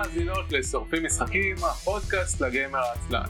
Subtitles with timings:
[0.00, 3.26] מאזינות לשורפים משחקים, הפודקאסט לגיימר העצלן.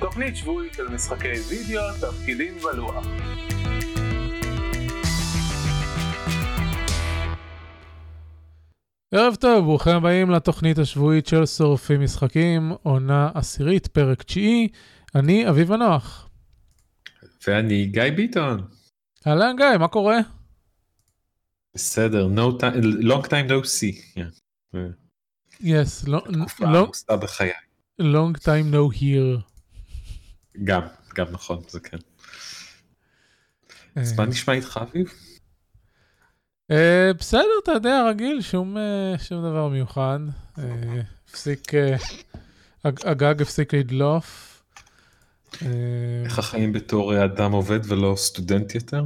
[0.00, 3.06] תוכנית שבועית של משחקי וידאו, תפקידים ולוח.
[9.14, 14.68] ערב טוב, ברוכים הבאים לתוכנית השבועית של שורפים משחקים, עונה עשירית, פרק תשיעי.
[15.14, 16.28] אני אביב הנוח.
[17.46, 18.64] ואני גיא ביטון.
[19.26, 20.18] אהלן גיא, מה קורה?
[21.74, 24.18] בסדר, no time, long time no see.
[24.74, 25.07] Yeah.
[25.60, 27.50] Yes, לא- תקופה לא- בחיי.
[28.00, 29.40] long time no here.
[30.64, 30.82] גם,
[31.14, 31.96] גם נכון, זה כן.
[33.94, 35.06] אז אה, מה נשמע איתך אביב?
[36.70, 40.18] אה, בסדר, אתה יודע, רגיל, שום אה, דבר מיוחד.
[40.58, 41.96] אה, הפסיק, אה,
[42.84, 44.44] הג- הגג הפסיק לדלוף.
[45.62, 45.68] אה,
[46.24, 49.04] איך החיים בתור אדם עובד ולא סטודנט יותר?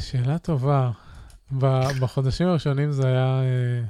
[0.00, 0.90] שאלה טובה.
[2.00, 3.40] בחודשים הראשונים זה היה...
[3.42, 3.82] אה,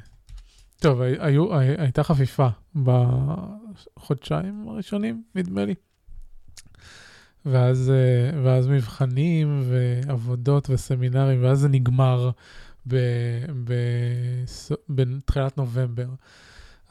[0.79, 2.48] טוב, הי- היו, הי- הייתה חפיפה
[3.97, 5.75] בחודשיים הראשונים, נדמה לי.
[7.47, 12.31] ואז, אה, ואז מבחנים ועבודות וסמינרים, ואז זה נגמר
[12.87, 14.45] ב- ב-
[14.89, 16.07] בתחילת נובמבר.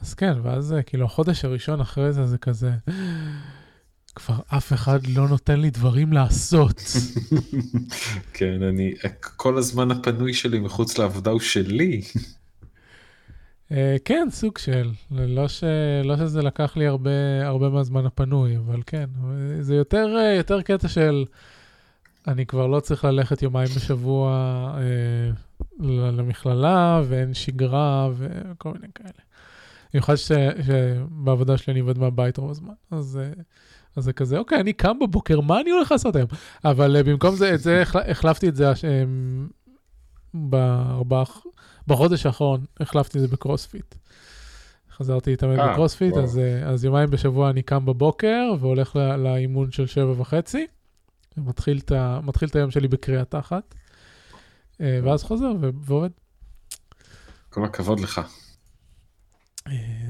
[0.00, 2.72] אז כן, ואז אה, כאילו החודש הראשון אחרי זה זה כזה,
[4.16, 6.82] כבר אף אחד לא נותן לי דברים לעשות.
[8.34, 8.94] כן, אני,
[9.36, 12.02] כל הזמן הפנוי שלי מחוץ לעבודה הוא שלי.
[13.72, 14.90] אה, כן, סוג של.
[15.10, 15.64] לא, ש...
[16.04, 17.10] לא שזה לקח לי הרבה,
[17.42, 19.06] הרבה מהזמן הפנוי, אבל כן.
[19.60, 21.24] זה יותר, אה, יותר קטע של
[22.26, 24.30] אני כבר לא צריך ללכת יומיים בשבוע
[25.80, 29.10] ל- למכללה, ואין שגרה וכל מיני כאלה.
[29.92, 30.14] במיוחד.
[30.16, 32.74] שבעבודה שלי אני עובד מהבית רוב הזמן.
[32.90, 33.42] אז, אה,
[33.96, 36.28] אז זה כזה, אוקיי, אני קם בבוקר, מה אני הולך לעשות היום?
[36.64, 38.72] אבל אה, במקום זה, את זה החל- החלפתי את זה אה,
[40.34, 41.24] בארבעה...
[41.86, 43.94] בחודש האחרון החלפתי את זה בקרוספיט.
[44.96, 46.24] חזרתי להתאמן אה, בקרוספיט, וואו.
[46.24, 50.66] אז, אז יומיים בשבוע אני קם בבוקר והולך ל- לאימון של שבע וחצי,
[51.36, 53.74] ומתחיל את, ה, מתחיל את היום שלי בקריעת תחת,
[54.80, 56.10] ואז חוזר ועובד.
[57.50, 58.20] כל הכבוד לך.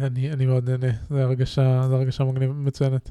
[0.00, 3.10] אני, אני מאוד נהנה, זו הרגשה, זו הרגשה מגניב, מצוינת.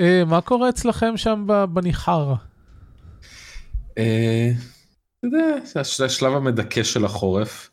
[0.00, 2.34] אה, מה קורה אצלכם שם בניחר?
[3.98, 4.50] אה,
[5.18, 7.70] אתה יודע, זה הש- זה השלב המדכא של החורף.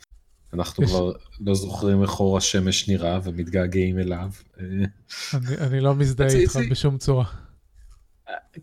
[0.53, 1.12] אנחנו יש- כבר
[1.45, 4.29] לא זוכרים איך אור השמש נראה ומתגעגעים אליו.
[4.59, 4.66] אה,
[5.33, 7.25] אני, אני לא מזדהה איתך בשום צורה.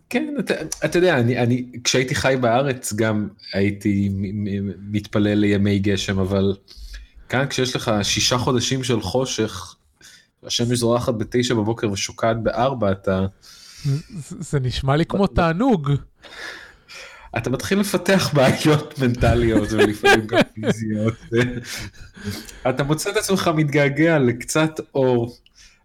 [0.09, 0.53] כן, אתה,
[0.85, 4.09] אתה יודע, אני, אני, כשהייתי חי בארץ גם הייתי
[4.91, 6.55] מתפלל לימי גשם, אבל
[7.29, 9.75] כאן כשיש לך שישה חודשים של חושך,
[10.43, 13.25] השמש זורחת בתשע בבוקר ושוקעת בארבע, אתה,
[13.83, 15.91] זה, זה נשמע לי כמו תענוג.
[17.37, 21.13] אתה מתחיל לפתח בעיות מנטליות ולפעמים גם פיזיות.
[22.69, 25.37] אתה מוצא את עצמך מתגעגע לקצת אור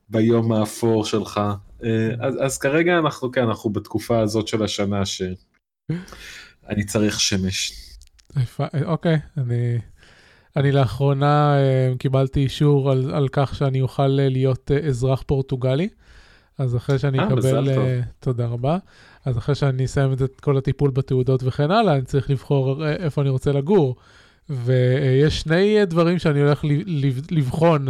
[0.08, 1.40] ביום האפור שלך.
[1.84, 7.72] אה, אז, אז כרגע אנחנו כן, אנחנו בתקופה הזאת של השנה שאני צריך שמש.
[8.42, 9.78] יפה, אוקיי, אני,
[10.56, 15.88] אני לאחרונה אה, קיבלתי אישור על, על כך שאני אוכל אה, להיות אה, אזרח פורטוגלי.
[16.58, 17.68] אז אחרי שאני אה, אקבל.
[17.68, 18.78] אה, תודה רבה.
[19.24, 23.30] אז אחרי שאני אסיים את כל הטיפול בתעודות וכן הלאה, אני צריך לבחור איפה אני
[23.30, 23.96] רוצה לגור.
[24.48, 26.64] ויש שני דברים שאני הולך
[27.30, 27.88] לבחון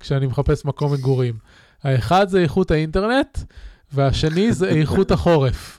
[0.00, 1.34] כשאני מחפש מקום מגורים.
[1.82, 3.38] האחד זה איכות האינטרנט,
[3.92, 5.77] והשני זה איכות החורף.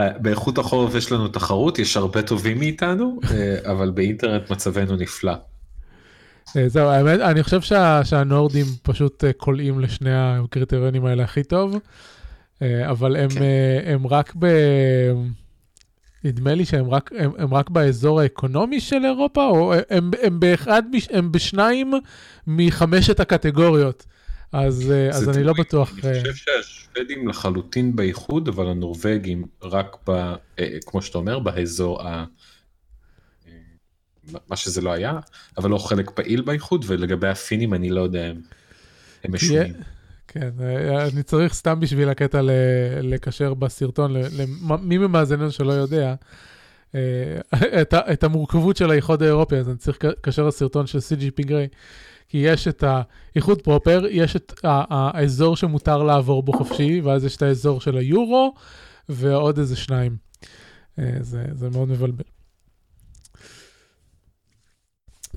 [0.00, 5.32] אה, באיכות החורף יש לנו תחרות, יש הרבה טובים מאיתנו, אה, אבל באינטרנט מצבנו נפלא.
[6.56, 11.76] אה, זהו, האמת, אני חושב שה, שהנורדים פשוט קולעים לשני הקריטריונים האלה הכי טוב,
[12.62, 13.42] אבל הם, כן.
[13.86, 14.46] הם רק ב...
[16.24, 20.82] נדמה לי שהם רק, הם, הם רק באזור האקונומי של אירופה, או הם, הם, באחד,
[21.10, 21.92] הם בשניים
[22.46, 24.06] מחמשת הקטגוריות.
[24.52, 25.52] אז, אה, אז אני לא.
[25.58, 25.92] בטוח.
[26.04, 30.10] אני אה, חושב שהשוודים לחלוטין באיחוד, אבל הנורבגים רק ב...
[30.58, 32.24] אה, כמו שאתה אומר, באזור ה...
[33.46, 33.52] אה,
[34.48, 35.20] מה שזה לא היה,
[35.56, 38.40] אבל לא חלק פעיל באיחוד, ולגבי הפינים אני לא יודע, הם,
[39.24, 39.72] הם משונים.
[40.28, 42.40] כן, אה, אני צריך סתם בשביל הקטע
[43.02, 46.14] לקשר בסרטון, למי ממאזיננו שלא יודע,
[46.94, 47.00] אה,
[48.12, 51.68] את, המורכבות של האיחוד האירופי, אז אני צריך לקשר לסרטון של CGP גריי,
[52.28, 57.42] כי יש את האיחוד פרופר, יש את האזור שמותר לעבור בו חופשי, ואז יש את
[57.42, 58.54] האזור של היורו,
[59.08, 60.16] ועוד איזה שניים.
[60.98, 62.24] אה, זה, זה מאוד מבלבל.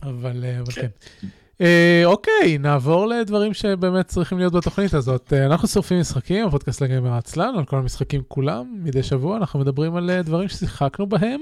[0.04, 0.88] אבל, אה, אבל כן.
[1.22, 1.28] כן.
[1.62, 5.34] אה, אוקיי, נעבור לדברים שבאמת צריכים להיות בתוכנית הזאת.
[5.34, 8.66] אנחנו שורפים משחקים, הפודקאסט לגמר עצלן, על כל המשחקים כולם.
[8.84, 11.42] מדי שבוע אנחנו מדברים על דברים ששיחקנו בהם,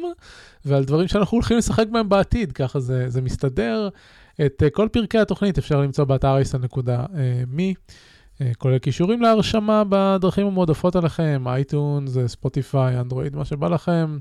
[0.65, 3.89] ועל דברים שאנחנו הולכים לשחק בהם בעתיד, ככה זה, זה מסתדר.
[4.45, 7.73] את אה, כל פרקי התוכנית אפשר למצוא באתר איסן.מי,
[8.41, 14.17] אה, כולל קישורים להרשמה בדרכים המועדפות עליכם, אייטונס, אה, ספוטיפיי, אנדרואיד, מה שבא לכם.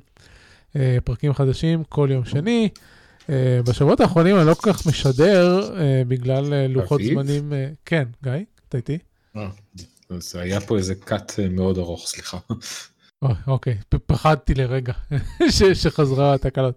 [0.76, 2.68] אה, פרקים חדשים כל יום שני.
[3.30, 7.00] אה, בשבועות האחרונים אני לא כל כך משדר אה, בגלל אה, לוחות?
[7.04, 8.32] זמנים, אה, כן, גיא,
[8.68, 8.98] אתה איתי?
[9.36, 9.48] אה,
[10.10, 12.38] אז היה פה איזה קאט אה, מאוד ארוך, סליחה.
[13.46, 14.92] אוקיי, פחדתי לרגע
[15.74, 16.74] שחזרה התקלות.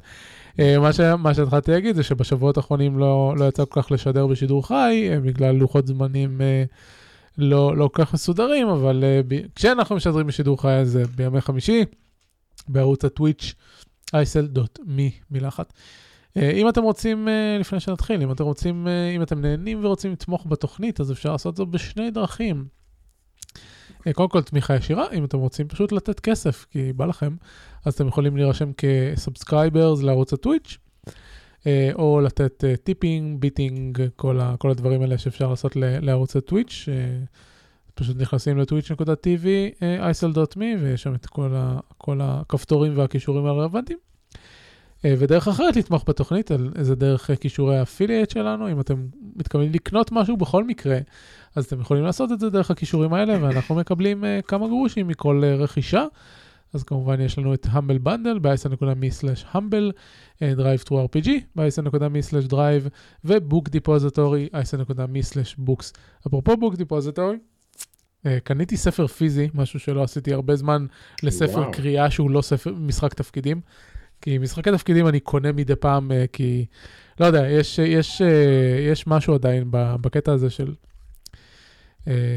[0.60, 1.00] אה, מה, ש...
[1.00, 5.20] מה שהתחלתי להגיד זה שבשבועות האחרונים לא, לא יצא כל כך לשדר בשידור חי, אה,
[5.20, 6.64] בגלל לוחות זמנים אה,
[7.38, 9.40] לא, לא כל כך מסודרים, אבל ב...
[9.56, 11.86] כשאנחנו משדרים בשידור חי אז זה בימי חמישי,
[12.68, 13.54] בערוץ הטוויץ'
[14.08, 15.74] isl.me, מילה אחת.
[16.38, 17.28] אם אתם רוצים,
[17.60, 21.68] לפני שנתחיל, אם אתם רוצים, אם אתם נהנים ורוצים לתמוך בתוכנית, אז אפשר לעשות זאת
[21.68, 22.66] בשני דרכים.
[24.14, 27.36] קודם כל תמיכה ישירה, אם אתם רוצים פשוט לתת כסף, כי בא לכם,
[27.86, 30.78] אז אתם יכולים להירשם כ subscribers לערוץ ה Twitch,
[31.68, 36.42] אה, או לתת אה, tipping, bitting, כל, ה, כל הדברים האלה שאפשר לעשות לערוץ ה
[36.42, 36.86] Twitch.
[36.92, 37.24] אה,
[37.94, 39.46] פשוט נכנסים ל-twitch.tv,
[40.12, 44.00] isn.me, ויש שם את כל, ה, כל הכפתורים והקישורים הרלוונטיים.
[45.04, 48.96] ודרך אחרת לתמוך בתוכנית, על איזה דרך קישורי ה affiliate שלנו, אם אתם
[49.36, 50.98] מתכוונים לקנות משהו בכל מקרה,
[51.56, 56.06] אז אתם יכולים לעשות את זה דרך הקישורים האלה, ואנחנו מקבלים כמה גרושים מכל רכישה.
[56.74, 59.92] אז כמובן יש לנו את Humble Bundle ב-isn.me/humble,
[60.44, 62.90] DriveThru RPG ב-isn.me/drive
[63.26, 65.98] ו Book Depository isn.me/books.
[66.28, 70.86] אפרופו Book Depository, uh, קניתי ספר פיזי, משהו שלא עשיתי הרבה זמן
[71.24, 71.72] לספר וואו.
[71.72, 73.62] קריאה שהוא לא ספר, משחק תפקידים.
[74.22, 76.66] כי משחקי תפקידים אני קונה מדי פעם, uh, כי
[77.20, 78.26] לא יודע, יש, יש, uh,
[78.92, 80.91] יש משהו עדיין בקטע הזה של אה,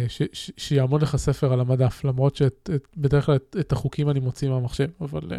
[0.09, 4.89] ש- שיעמוד לך ספר על המדף, למרות שבדרך כלל את, את החוקים אני מוציא מהמחשב,
[5.01, 5.39] אבל אה,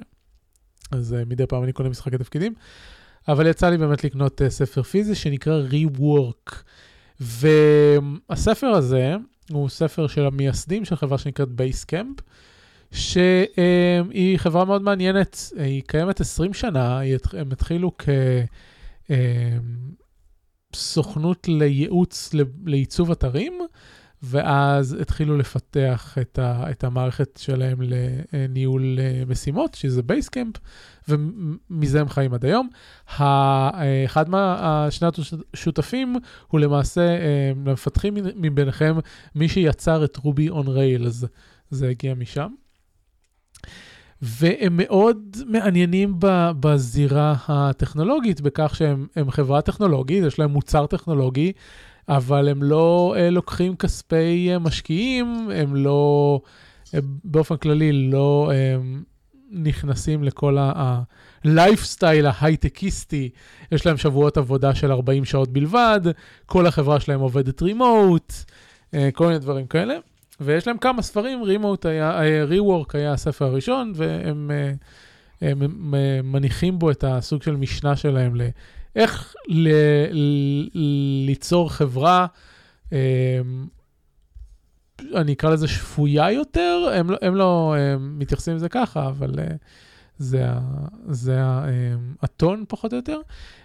[0.92, 2.54] אז אה, מדי פעם אני קונה משחקי תפקידים.
[3.28, 6.56] אבל יצא לי באמת לקנות אה, ספר פיזי שנקרא Rework.
[7.20, 9.16] והספר הזה
[9.52, 12.22] הוא ספר של המייסדים של חברה שנקראת Basecamp,
[12.92, 17.00] שהיא חברה מאוד מעניינת, אה, היא קיימת 20 שנה,
[17.34, 17.92] הם התחילו
[20.72, 22.32] כסוכנות לייעוץ
[22.66, 23.60] לעיצוב אתרים,
[24.24, 30.56] ואז התחילו לפתח את, ה, את המערכת שלהם לניהול אה, משימות, שזה Basecamp,
[31.08, 32.70] ומזה הם חיים עד היום.
[33.20, 35.08] אה, אחד מהשני
[35.54, 36.16] השותפים
[36.48, 38.96] הוא למעשה אה, למפתחים מביניכם,
[39.36, 41.24] מי שיצר את Ruby on Rails,
[41.70, 42.48] זה הגיע משם.
[44.22, 46.16] והם מאוד מעניינים
[46.60, 51.52] בזירה הטכנולוגית, בכך שהם הם חברה טכנולוגית, יש להם מוצר טכנולוגי,
[52.10, 56.42] אבל הם לא אה, לוקחים כספי אה, משקיעים, הם לא,
[56.94, 58.76] הם באופן כללי לא אה,
[59.52, 63.30] נכנסים לכל ה-lifestyle ההייטקיסטי,
[63.72, 66.02] יש להם שבועות עבודה של 40 שעות בלבד,
[66.46, 68.34] כל החברה שלהם עובדת רימוט,
[68.94, 69.96] אה, כל מיני דברים כאלה.
[70.40, 74.72] ויש להם כמה ספרים, רימוט היה, אה, rework היה הספר הראשון, והם אה,
[75.42, 78.36] הם, הם, אה, מניחים בו את הסוג של משנה שלהם
[78.96, 79.70] לאיך ל,
[80.12, 80.70] ל,
[81.26, 82.26] ליצור חברה,
[82.94, 83.42] אה,
[85.16, 89.56] אני אקרא לזה שפויה יותר, הם לא, הם לא הם מתייחסים לזה ככה, אבל אה,
[90.18, 90.46] זה,
[91.10, 91.66] זה אה,
[92.22, 93.20] הטון פחות או יותר.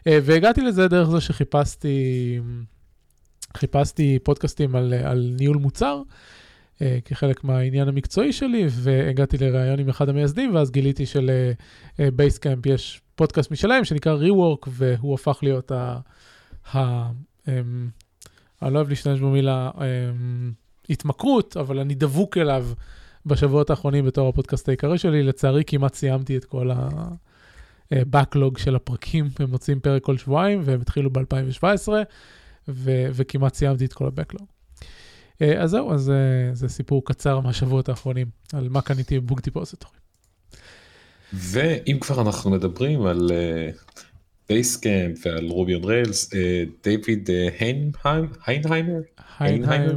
[0.06, 2.38] אה, והגעתי לזה דרך זה שחיפשתי
[3.56, 6.02] חיפשתי פודקאסטים על, על ניהול מוצר.
[6.78, 13.50] uh, כחלק מהעניין המקצועי שלי, והגעתי לראיון עם אחד המייסדים, ואז גיליתי שלבייסקאמפ יש פודקאסט
[13.50, 15.98] משלהם שנקרא Rework, והוא הפך להיות ה...
[16.74, 17.48] ה um,
[18.62, 19.80] אני לא אוהב להשתמש במילה um,
[20.90, 22.66] התמכרות, אבל אני דבוק אליו
[23.26, 25.22] בשבועות האחרונים בתור הפודקאסט העיקרי שלי.
[25.22, 31.10] לצערי כמעט סיימתי את כל ה-Backlog של הפרקים, הם מוצאים פרק כל שבועיים, והם התחילו
[31.10, 31.88] ב-2017,
[32.68, 34.44] ו- וכמעט סיימתי את כל ה-Backlog.
[35.42, 39.40] אה, אז זהו, אז אה, זה סיפור קצר מהשבועות האחרונים על מה קניתי ב Book
[39.40, 39.99] Depository.
[41.32, 43.30] ואם כבר אנחנו מדברים על
[44.48, 46.30] Basecamp ועל Ruby on Rails,
[46.84, 48.28] דיוויד אה, היינהיים-
[49.38, 49.92] היינמאייר,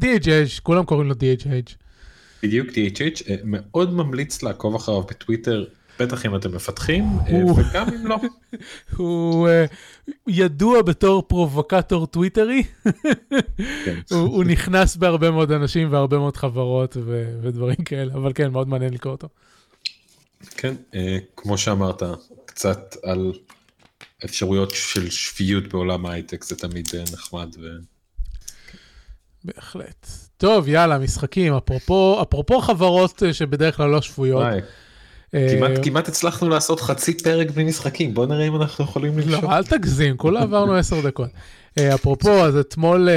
[0.00, 1.74] DHH, כולם קוראים לו DHH.
[2.42, 5.64] בדיוק DHH, אה, מאוד ממליץ לעקוב אחריו בטוויטר,
[6.00, 8.16] בטח אם אתם מפתחים, אה, וגם אם לא.
[8.96, 9.64] הוא אה,
[10.26, 12.62] ידוע בתור פרובוקטור טוויטרי,
[13.84, 13.98] כן.
[14.14, 16.96] הוא, נכנס בהרבה מאוד אנשים והרבה מאוד חברות
[17.42, 19.28] ודברים כאלה, אבל כן, מאוד מעניין לקרוא אותו.
[20.50, 22.02] כן, אה, כמו שאמרת,
[22.44, 23.32] קצת על
[24.24, 27.56] אפשרויות של שפיות בעולם ההייטק זה תמיד אה, נחמד.
[27.60, 27.66] ו...
[29.44, 30.06] בהחלט.
[30.36, 31.54] טוב, יאללה, משחקים.
[31.54, 34.46] אפרופו, אפרופו חברות אה, שבדרך כלל לא שפויות.
[35.34, 39.44] אה, כמעט, כמעט הצלחנו לעשות חצי פרק בלי משחקים בוא נראה אם אנחנו יכולים למשוך.
[39.44, 41.30] לא, אל תגזים, כולה עברנו עשר דקות.
[41.94, 43.08] אפרופו, אז אתמול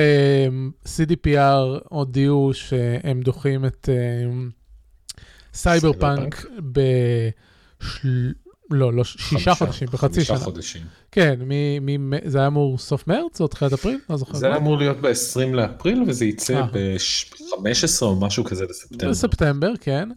[0.86, 4.32] CDPR הודיעו שהם דוחים את אה,
[5.56, 8.34] סייבר פאנק בשל...
[8.72, 10.44] לא, לא, שישה חמישה- חודשים, בחצי חמישה שנה.
[10.46, 10.82] חודשים.
[11.12, 14.00] כן, מ- מ- זה היה אמור סוף מרץ או תחילת אפריל?
[14.10, 14.34] לא זוכר.
[14.38, 16.68] זה היה אמור להיות ב-20 לאפריל וזה יצא אה.
[16.74, 17.56] ב-15
[18.02, 19.10] או משהו כזה בספטמבר.
[19.10, 20.10] בספטמבר, כן.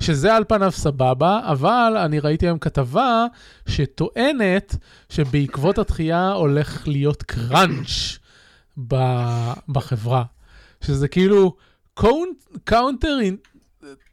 [0.00, 3.26] שזה על פניו סבבה, אבל אני ראיתי היום כתבה
[3.66, 4.76] שטוענת
[5.08, 8.18] שבעקבות הדחייה הולך להיות crunch
[8.88, 10.24] ב- בחברה.
[10.80, 11.56] שזה כאילו
[12.64, 13.18] counter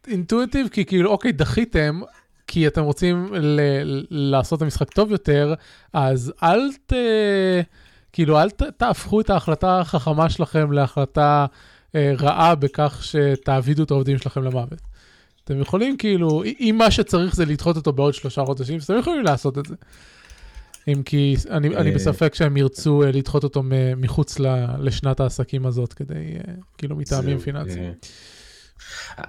[0.06, 2.00] intuitive, כי כאילו, אוקיי, דחיתם,
[2.46, 5.54] כי אתם רוצים ל- לעשות את המשחק טוב יותר,
[5.92, 6.92] אז אל ת...
[8.12, 11.46] כאילו, אל ת, תהפכו את ההחלטה החכמה שלכם להחלטה
[11.94, 14.80] אה, רעה בכך שתעבידו את העובדים שלכם למוות.
[15.44, 19.24] אתם יכולים כאילו, אם מה שצריך זה לדחות אותו בעוד שלושה חודשים, אז אתם יכולים
[19.24, 19.74] לעשות את זה.
[20.88, 23.62] אם כי אני, אני אה, בספק שהם ירצו אה, לדחות אותו
[23.96, 24.36] מחוץ
[24.78, 27.92] לשנת העסקים הזאת, כדי, אה, כאילו, מטעמים פיננסיים.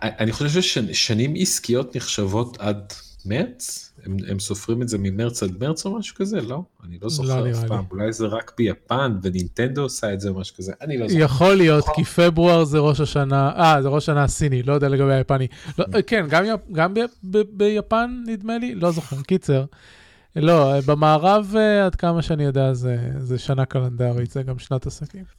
[0.02, 2.94] אני חושב ששנים עסקיות נחשבות עד
[3.26, 3.86] מרץ?
[4.06, 6.42] הם, הם סופרים את זה ממרץ עד מרץ או משהו כזה?
[6.42, 6.64] לא?
[6.84, 7.68] אני לא לא זוכר נראה אף לי.
[7.68, 7.84] פעם.
[7.92, 10.74] אולי זה רק ביפן ונינטנדו עושה את זה או משהו כזה.
[10.82, 11.22] אני לא זוכר.
[11.24, 11.96] יכול להיות, נכון.
[11.96, 15.48] כי פברואר זה ראש השנה, אה, זה ראש השנה הסיני, לא יודע לגבי היפני.
[15.80, 16.02] לא, נכון.
[16.08, 19.66] כן, גם, גם ב, ב, ביפן נדמה לי, לא זוכר, קיצר.
[20.36, 25.39] לא, במערב, אה, עד כמה שאני יודע, זה, זה שנה קלנדרית, זה גם שנת עסקים.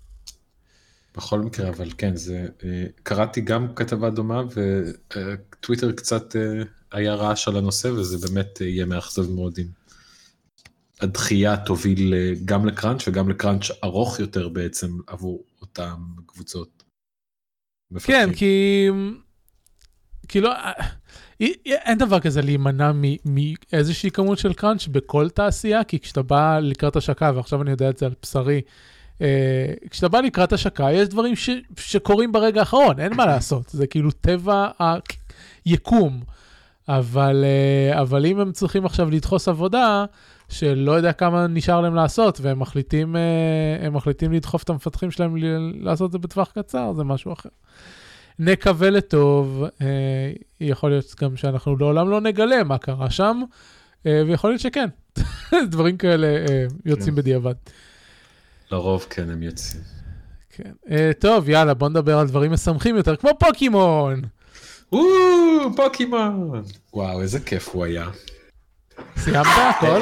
[1.17, 6.62] בכל מקרה, אבל כן, זה, אה, קראתי גם כתבה דומה וטוויטר קצת אה,
[6.93, 9.67] היה רעש על הנושא וזה באמת אה, יהיה מאכזב מאוד אם
[11.00, 12.14] הדחייה תוביל
[12.45, 16.83] גם לקראנץ' וגם לקראנץ' ארוך יותר בעצם עבור אותם קבוצות.
[17.90, 18.35] כן, מפתחים.
[18.35, 18.88] כי...
[20.29, 20.52] כי לא...
[21.67, 22.93] אין דבר כזה להימנע
[23.25, 27.99] מאיזושהי כמות של קראנץ' בכל תעשייה, כי כשאתה בא לקראת השקה, ועכשיו אני יודע את
[27.99, 28.61] זה על בשרי,
[29.90, 34.10] כשאתה בא לקראת השקה, יש דברים ש, שקורים ברגע האחרון, אין מה לעשות, זה כאילו
[34.10, 34.68] טבע
[35.64, 36.20] היקום.
[36.88, 40.04] אבל, אה, אבל אם הם צריכים עכשיו לדחוס עבודה,
[40.48, 45.84] שלא יודע כמה נשאר להם לעשות, והם מחליטים, אה, מחליטים לדחוף את המפתחים שלהם ל-
[45.84, 47.48] לעשות את זה בטווח קצר, זה משהו אחר.
[48.38, 53.42] נקווה לטוב, אה, יכול להיות גם שאנחנו לעולם לא נגלה מה קרה שם,
[54.06, 54.88] אה, ויכול להיות שכן,
[55.70, 57.20] דברים כאלה אה, יוצאים כן.
[57.20, 57.54] בדיעבד.
[58.72, 59.82] לרוב כן הם יוצאים.
[60.50, 60.70] כן.
[60.90, 64.22] אה, טוב, יאללה, בוא נדבר על דברים משמחים יותר, כמו פוקימון.
[64.92, 66.62] וואו, פוקימון!
[66.92, 68.08] וואו, איזה כיף הוא היה.
[69.16, 70.00] סיימת הכל?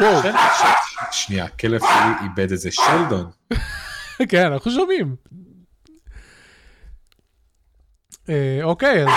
[0.00, 0.32] אה,
[1.12, 3.30] שנייה, הכלב שלי איבד איזה שלדון.
[4.28, 5.16] כן, אנחנו שומעים.
[8.28, 9.08] אה, אוקיי, אז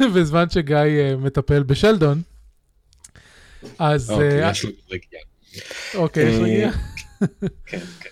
[0.00, 2.22] אה, בזמן שגיא אה, מטפל בשלדון,
[3.78, 5.22] אז אוקיי, אה, יש לו רגיעה.
[5.94, 6.72] אוקיי, יש אה, רגיעה?
[7.66, 8.10] כן, כן.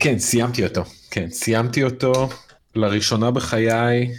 [0.00, 0.84] כן, סיימתי אותו.
[1.10, 2.28] כן, סיימתי אותו
[2.74, 4.10] לראשונה בחיי.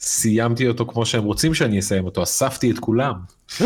[0.00, 3.14] סיימתי אותו כמו שהם רוצים שאני אסיים אותו, אספתי את כולם.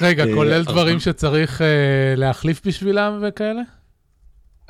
[0.00, 1.66] רגע, אה, כולל דברים שצריך אה,
[2.16, 3.62] להחליף בשבילם וכאלה?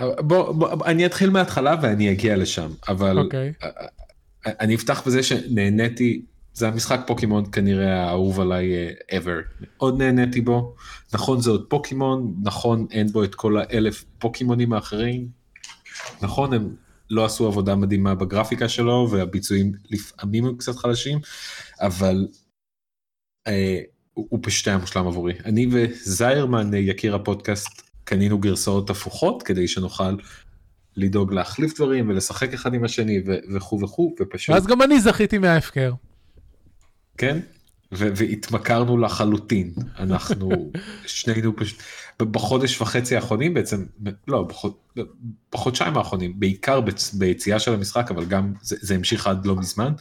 [0.00, 3.52] בוא, בוא, אני אתחיל מההתחלה ואני אגיע לשם, אבל אוקיי.
[4.46, 6.22] אני אפתח בזה שנהניתי,
[6.54, 10.74] זה המשחק פוקימון כנראה האהוב עליי אה, ever, מאוד נהניתי בו,
[11.14, 15.28] נכון זה עוד פוקימון, נכון אין בו את כל האלף פוקימונים האחרים,
[16.22, 16.74] נכון הם
[17.10, 21.18] לא עשו עבודה מדהימה בגרפיקה שלו והביצועים לפעמים הם קצת חלשים,
[21.80, 22.26] אבל
[23.46, 23.80] אה,
[24.14, 25.34] הוא, הוא פשוט היה מושלם עבורי.
[25.44, 30.16] אני וזיירמן, אה, יקיר הפודקאסט, קנינו גרסאות הפוכות כדי שנוכל
[30.96, 33.22] לדאוג להחליף דברים ולשחק אחד עם השני
[33.54, 35.92] וכו' וכו' ופשוט ואז גם אני זכיתי מההפקר.
[37.18, 37.40] כן?
[37.92, 39.72] ו- והתמכרנו לחלוטין.
[39.98, 40.72] אנחנו
[41.06, 41.82] שנינו פשוט
[42.18, 43.84] בחודש וחצי האחרונים בעצם
[44.28, 44.72] לא בחוד,
[45.52, 49.92] בחודשיים האחרונים בעיקר בצ- ביציאה של המשחק אבל גם זה, זה המשיך עד לא מזמן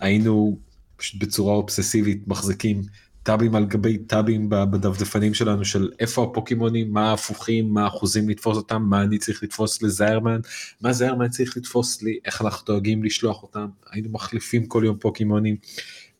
[0.00, 0.58] היינו
[0.96, 2.82] פשוט בצורה אובססיבית מחזיקים
[3.22, 8.82] טאבים על גבי טאבים בדפדפנים שלנו של איפה הפוקימונים מה ההפוכים מה האחוזים לתפוס אותם
[8.82, 10.40] מה אני צריך לתפוס לזיירמן
[10.80, 13.66] מה זיירמן צריך לתפוס לי איך אנחנו דואגים לשלוח אותם.
[13.90, 15.56] היינו מחליפים כל יום פוקימונים.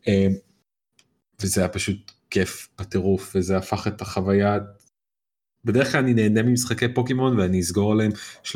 [0.07, 0.27] אה,
[1.41, 4.57] וזה היה פשוט כיף בטירוף וזה הפך את החוויה.
[5.65, 8.11] בדרך כלל אני נהנה ממשחקי פוקימון ואני אסגור עליהם
[8.43, 8.47] 30-40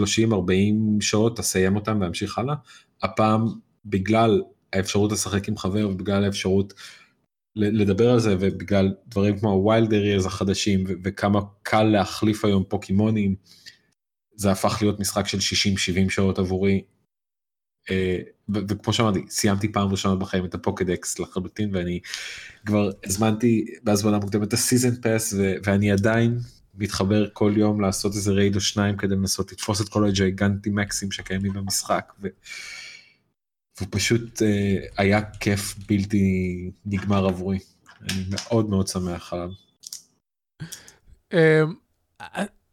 [1.02, 2.56] שעות אסיים אותם ואמשיך הלאה.
[3.04, 3.46] הפעם
[3.86, 4.42] בגלל
[4.74, 6.74] האפשרות לשחק עם חבר ובגלל האפשרות
[7.56, 13.36] לדבר על זה ובגלל דברים כמו Wild Areas החדשים וכמה קל להחליף היום פוקימונים
[14.36, 16.82] זה הפך להיות משחק של 60-70 שעות עבורי.
[17.92, 18.18] אה,
[18.50, 22.00] וכמו שאמרתי סיימתי פעם ראשונה בחיים את הפוקדקס לחלוטין ואני
[22.66, 25.34] כבר הזמנתי בהזמנה מוקדמת את ה season pass
[25.64, 26.40] ואני עדיין
[26.78, 30.70] מתחבר כל יום לעשות איזה raid או שניים כדי לנסות לתפוס את כל ה Gigantamax
[30.70, 32.14] ים שקיימים במשחק.
[32.22, 32.28] ו...
[33.82, 37.60] ופשוט אה, היה כיף בלתי נגמר עבורי.
[38.02, 39.50] אני מאוד מאוד שמח עליו.
[41.34, 41.74] אמ,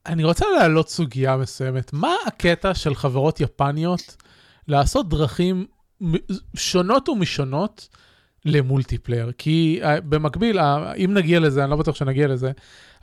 [0.06, 1.92] אני רוצה להעלות סוגיה מסוימת.
[1.92, 4.16] מה הקטע של חברות יפניות
[4.68, 5.66] לעשות דרכים
[6.56, 7.88] שונות ומשונות
[8.44, 9.32] ל multiplayer?
[9.38, 10.62] כי אה, במקביל, אה,
[10.97, 12.52] אם נגיע לזה, אני לא בטוח שנגיע לזה,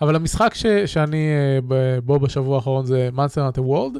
[0.01, 1.27] אבל המשחק ש, שאני
[1.59, 1.61] אה,
[2.03, 3.99] בו בשבוע האחרון זה Monster Hunter World,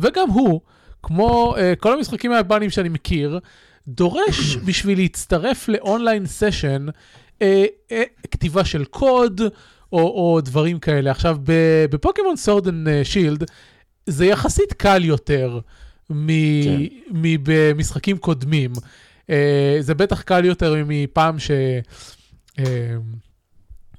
[0.00, 0.60] וגם הוא,
[1.02, 3.40] כמו כל המשחקים היפנים שאני מכיר,
[3.88, 7.94] דורש בשביל להצטרף ל online session אה, אה,
[8.30, 9.40] כתיבה של קוד,
[9.92, 11.10] או, או דברים כאלה.
[11.10, 11.38] עכשיו,
[11.90, 13.44] בפוקימון Sword and Shield,
[14.06, 15.60] זה יחסית קל יותר
[17.10, 18.22] מבמשחקים כן.
[18.22, 18.72] קודמים.
[19.26, 19.32] Uh,
[19.80, 21.50] זה בטח קל יותר מפעם ש...
[22.56, 22.62] Uh,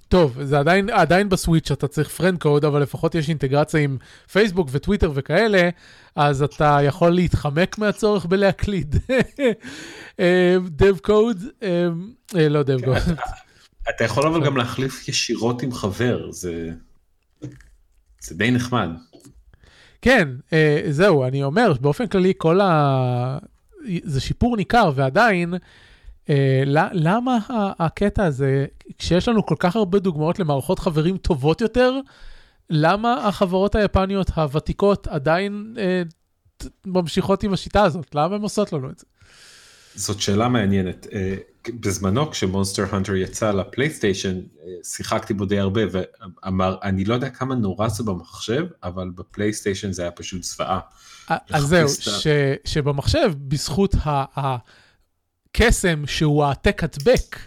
[0.07, 3.97] טוב, זה עדיין, עדיין בסוויץ' אתה צריך פרנד קוד, אבל לפחות יש אינטגרציה עם
[4.31, 5.69] פייסבוק וטוויטר וכאלה,
[6.15, 8.95] אז אתה יכול להתחמק מהצורך בלהקליד
[10.65, 11.43] דב קוד,
[12.33, 13.15] לא דב קוד.
[13.89, 16.69] אתה יכול אבל גם להחליף ישירות עם חבר, זה,
[18.21, 18.89] זה די נחמד.
[20.01, 23.37] כן, אה, זהו, אני אומר, באופן כללי כל ה...
[24.03, 25.53] זה שיפור ניכר, ועדיין,
[26.29, 27.37] אה, למה
[27.79, 28.65] הקטע הזה,
[28.97, 31.99] כשיש לנו כל כך הרבה דוגמאות למערכות חברים טובות יותר,
[32.69, 36.01] למה החברות היפניות הוותיקות עדיין אה,
[36.85, 38.15] ממשיכות עם השיטה הזאת?
[38.15, 39.05] למה הן עושות לנו את זה?
[39.95, 41.07] זאת שאלה מעניינת.
[41.67, 47.29] אה, בזמנו כשמונסטר הנטר יצא לפלייסטיישן אה, שיחקתי בו די הרבה ואמר אני לא יודע
[47.29, 50.79] כמה נורא זה במחשב אבל בפלייסטיישן זה היה פשוט זוועה.
[51.27, 52.27] אז זהו ש,
[52.65, 53.95] שבמחשב בזכות
[55.55, 57.37] הקסם שהוא העתק הדבק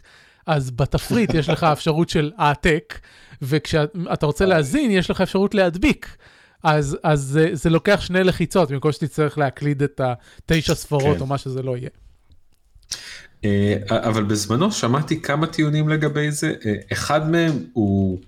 [0.46, 3.00] אז בתפריט יש לך אפשרות של העתק
[3.42, 6.16] וכשאתה רוצה להזין יש לך אפשרות להדביק.
[6.62, 11.20] אז, אז זה, זה לוקח שני לחיצות במקום שתצטרך להקליד את התשע ספרות כן.
[11.20, 11.90] או מה שזה לא יהיה.
[13.44, 18.18] אה, אבל בזמנו שמעתי כמה טיעונים לגבי זה, אה, אחד מהם הוא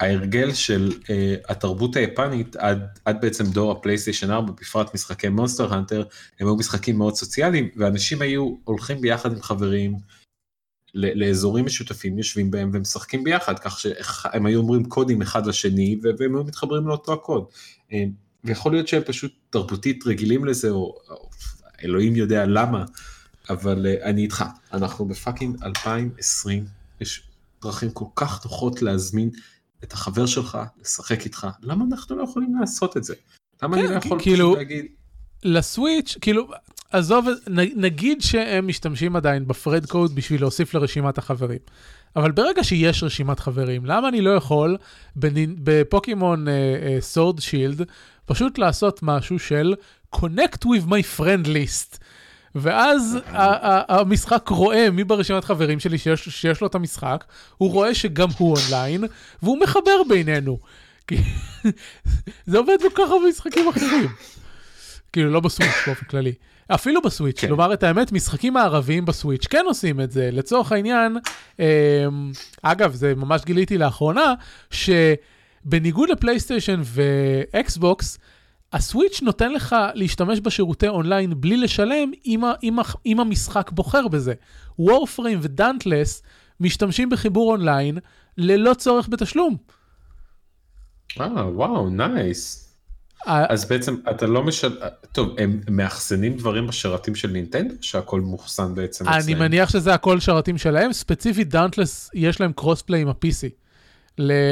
[0.00, 6.04] ההרגל של אה, התרבות היפנית עד, עד בעצם דור הפלייסטיישן 4, בפרט משחקי Monster Hunter,
[6.40, 9.96] הם היו משחקים מאוד סוציאליים, ואנשים היו הולכים ביחד עם חברים
[10.94, 16.44] לאזורים משותפים, יושבים בהם ומשחקים ביחד, כך שהם היו אומרים קודים אחד לשני, והם היו
[16.44, 17.44] מתחברים לאותו הקוד.
[18.44, 21.30] ויכול להיות שהם פשוט תרבותית רגילים לזה, או, או
[21.84, 22.84] אלוהים יודע למה.
[23.50, 26.64] אבל אה, אני איתך, אנחנו ב fucking 2020,
[27.00, 27.22] יש
[27.62, 29.30] דרכים כל כך נוחות להזמין
[29.84, 33.14] את החבר שלך לשחק איתך, למה אנחנו לא יכולים לעשות את זה?
[33.62, 34.86] למה כן, אני לא יכול כאילו, פשוט להגיד...
[35.44, 36.48] לסוויץ', כאילו,
[36.90, 37.26] עזוב,
[37.76, 41.58] נגיד שהם משתמשים עדיין בפרד קוד בשביל להוסיף לרשימת החברים.
[42.16, 44.76] אבל ברגע שיש רשימת חברים, למה אני לא יכול
[45.64, 46.46] בפוקימון
[47.00, 47.82] סורד uh, שילד
[48.26, 49.74] פשוט לעשות משהו של
[50.16, 51.98] connect with my friend list.
[52.56, 53.18] ואז
[53.88, 57.24] המשחק רואה מי ברשימת חברים שלי שיש, שיש לו את המשחק,
[57.56, 59.04] הוא רואה שגם הוא אונליין,
[59.42, 60.58] והוא מחבר בינינו.
[62.46, 64.08] זה עובד בכל כך הרבה משחקים אחרים.
[65.12, 66.32] כאילו, לא בסוויץ' באופן כללי.
[66.68, 67.48] אפילו בסוויץ', כן.
[67.48, 70.30] לומר את האמת, משחקים מערביים בסוויץ' כן עושים את זה.
[70.32, 71.16] לצורך העניין,
[71.60, 72.06] אה,
[72.62, 74.34] אגב, זה ממש גיליתי לאחרונה,
[74.70, 78.18] שבניגוד לפלייסטיישן ואקסבוקס,
[78.72, 82.76] הסוויץ' נותן לך להשתמש בשירותי אונליין בלי לשלם אם, אם,
[83.06, 84.34] אם המשחק בוחר בזה.
[84.78, 86.22] Warframe ו Dauntless
[86.60, 87.98] משתמשים בחיבור אונליין
[88.38, 89.56] ללא צורך בתשלום.
[91.20, 92.66] אה, וואו, נייס.
[93.26, 94.78] אז בעצם אתה לא משל...
[95.12, 99.20] טוב, הם מאחסנים דברים בשרתים של נינטנדו, שהכל מוחסן בעצם אצלם?
[99.24, 103.48] אני מניח שזה הכל שרתים שלהם, ספציפית Dauntless יש להם crossplay עם ה-PC.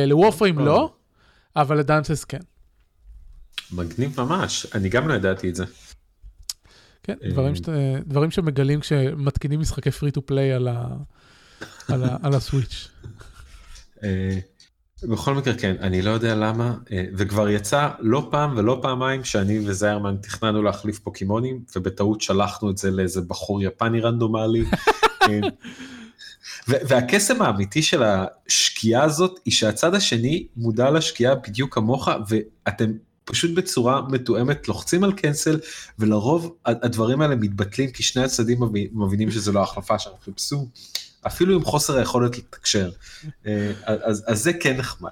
[0.07, 0.93] לוורפריים לא,
[1.57, 1.63] אה.
[1.63, 2.39] אבל לדאנטלס כן.
[3.73, 5.65] מגניב ממש, אני גם לא ידעתי את זה.
[7.03, 7.69] כן, דברים, שת,
[8.07, 10.87] דברים שמגלים כשמתקינים משחקי פרי טו פליי על, ה,
[11.89, 12.89] על, ה, על הסוויץ'.
[14.05, 14.39] אה,
[15.03, 19.69] בכל מקרה כן, אני לא יודע למה, אה, וכבר יצא לא פעם ולא פעמיים שאני
[19.69, 24.65] וזיירמן תכננו להחליף פוקימונים, ובטעות שלחנו את זה לאיזה בחור יפני רנדומלי.
[25.27, 25.41] כן.
[26.69, 32.93] והקסם האמיתי של השקיעה הזאת היא שהצד השני מודע לשקיעה בדיוק כמוך ואתם
[33.25, 35.61] פשוט בצורה מתואמת לוחצים על קנסל
[35.99, 38.59] ולרוב הדברים האלה מתבטלים כי שני הצדדים
[38.93, 40.69] מבינים שזה לא החלפה שהם חיפשו.
[41.27, 42.91] אפילו עם חוסר היכולת לתקשר.
[43.47, 45.11] אה, אז, אז זה כן נחמד.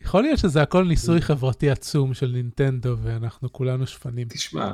[0.00, 4.28] יכול להיות שזה הכל ניסוי חברתי עצום של נינטנדו ואנחנו כולנו שפנים.
[4.28, 4.70] תשמע,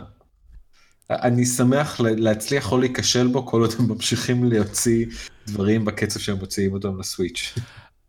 [1.11, 5.07] אני שמח להצליח או להיכשל בו כל עוד הם ממשיכים להוציא
[5.47, 7.55] דברים בקצב שהם מוציאים אותם לסוויץ'.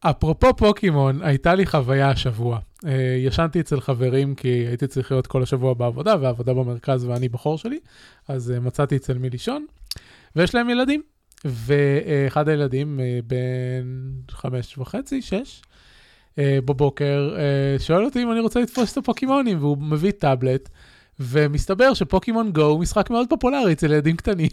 [0.10, 2.60] אפרופו פוקימון, הייתה לי חוויה השבוע.
[2.84, 2.88] Uh,
[3.26, 7.80] ישנתי אצל חברים כי הייתי צריך להיות כל השבוע בעבודה, והעבודה במרכז ואני בחור שלי,
[8.28, 9.66] אז uh, מצאתי אצל מי לישון,
[10.36, 11.02] ויש להם ילדים.
[11.46, 15.62] ואחד הילדים, uh, בן חמש וחצי, שש,
[16.40, 17.36] בבוקר,
[17.80, 20.70] שואל אותי אם אני רוצה לתפוס את הפוקימונים, והוא מביא טאבלט.
[21.20, 24.50] ומסתבר שפוקימון גו הוא משחק מאוד פופולרי אצל ילדים קטנים.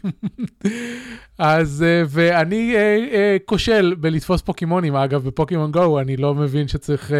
[1.38, 2.76] אז, אה, ואני אה,
[3.12, 7.12] אה, כושל בלתפוס פוקימונים, אגב, בפוקימון גו אני לא מבין שצריך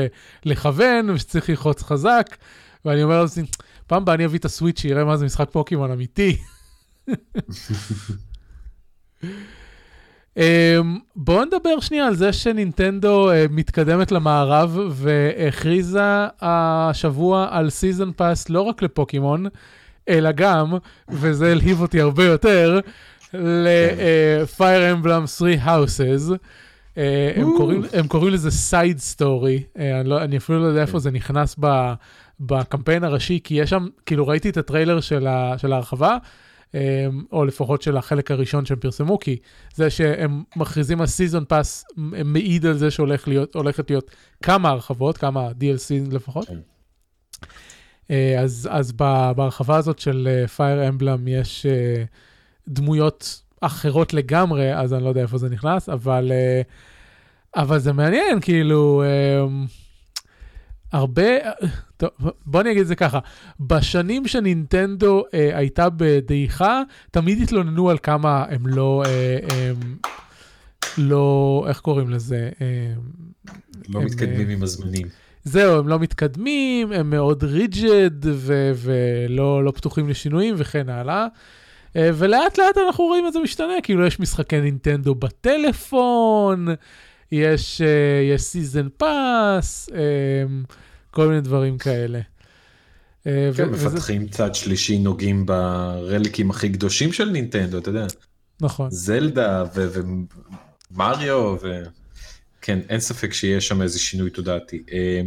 [0.45, 2.37] לכוון ושצריך ללחוץ חזק,
[2.85, 3.45] ואני אומר לעצמי,
[3.87, 6.37] פעם הבאה אני אביא את הסוויץ' שיראה מה זה משחק פוקימון אמיתי.
[10.37, 10.41] אמ,
[11.17, 18.61] בואו נדבר שנייה על זה שנינטנדו אה, מתקדמת למערב והכריזה השבוע על season pass לא
[18.61, 19.47] רק לפוקימון,
[20.09, 20.75] אלא גם,
[21.09, 22.81] וזה הלהיב אותי הרבה יותר,
[23.35, 26.31] ל-Fire Emblem 3 Houses.
[26.31, 26.99] אה,
[27.37, 31.11] הם, קוראים, הם קוראים לזה side story, אני, לא, אני אפילו לא יודע איפה זה
[31.11, 31.93] נכנס ב,
[32.41, 36.21] בקמפיין הראשי, כי יש שם, כאילו ראיתי את הטריילר של, ה, של ההרחבה, אמ,
[37.33, 39.37] או לפחות של החלק הראשון שהם פרסמו, כי
[39.75, 41.85] זה שהם מכריזים על season pass
[42.25, 43.57] מעיד על זה שהולכת להיות,
[43.89, 44.11] להיות
[44.43, 46.49] כמה הרחבות, כמה DLC לפחות.
[46.49, 46.59] כן.
[48.11, 48.93] אה, אז, אז
[49.37, 52.05] בהרחבה הזאת של פייר אה, אמבלם יש אה,
[52.69, 56.33] דמויות אחרות לגמרי, אז אני לא יודע איפה זה נכנס, אבל,
[57.57, 59.67] אבל זה מעניין, כאילו, אמ,
[60.93, 61.23] הרבה,
[61.97, 62.11] טוב,
[62.47, 63.19] בוא אני אגיד את זה ככה,
[63.61, 69.97] בשנים שנינטנדו אה, הייתה בדעיכה, תמיד התלוננו על כמה הם לא, אה, הם,
[70.99, 72.51] לא, איך קוראים לזה?
[72.61, 72.93] אה,
[73.89, 75.07] לא הם, מתקדמים אה, עם הזמנים.
[75.45, 78.27] זהו, הם לא מתקדמים, הם מאוד rigid
[78.75, 81.27] ולא לא פתוחים לשינויים וכן הלאה.
[81.97, 86.69] אה, ולאט לאט אנחנו רואים את זה משתנה, כאילו יש משחקי נינטנדו בטלפון,
[87.33, 90.45] יש, אה, יש season pass, אה,
[91.11, 92.21] כל מיני דברים כאלה.
[93.27, 94.33] אה, כן, מפתחים וזה...
[94.33, 98.07] צד שלישי נוגעים ברליקים הכי קדושים של נינטנדו, אתה יודע.
[98.61, 98.91] נכון.
[98.91, 101.83] זלדה ומריו, ו...
[102.63, 104.83] כן, אין ספק שיש שם איזה שינוי תודעתי.
[104.93, 105.21] אה,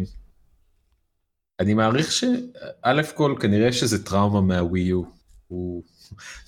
[1.59, 5.03] אני מעריך שא' כל כנראה שזה טראומה מהווי יו.
[5.47, 5.83] הוא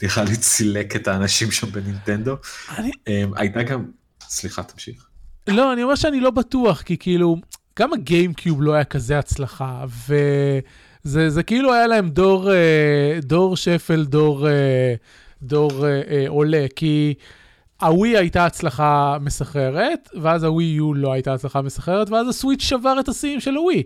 [0.02, 2.36] נראה לי צילק את האנשים שם בנינטנדו.
[2.78, 2.92] אני...
[3.08, 3.86] אה, הייתה גם,
[4.22, 5.07] סליחה תמשיך.
[5.48, 7.38] לא, אני אומר שאני לא בטוח, כי כאילו,
[7.80, 14.06] גם הגיימקיוב לא היה כזה הצלחה, וזה זה כאילו היה להם דור, אה, דור שפל,
[14.06, 14.96] דור, אה,
[15.42, 17.14] דור אה, עולה, כי
[17.82, 23.10] הווי הייתה הצלחה מסחררת, ואז הווי יו לא הייתה הצלחה מסחררת, ואז הסוויץ' שבר את
[23.10, 23.84] השיאים של הווי.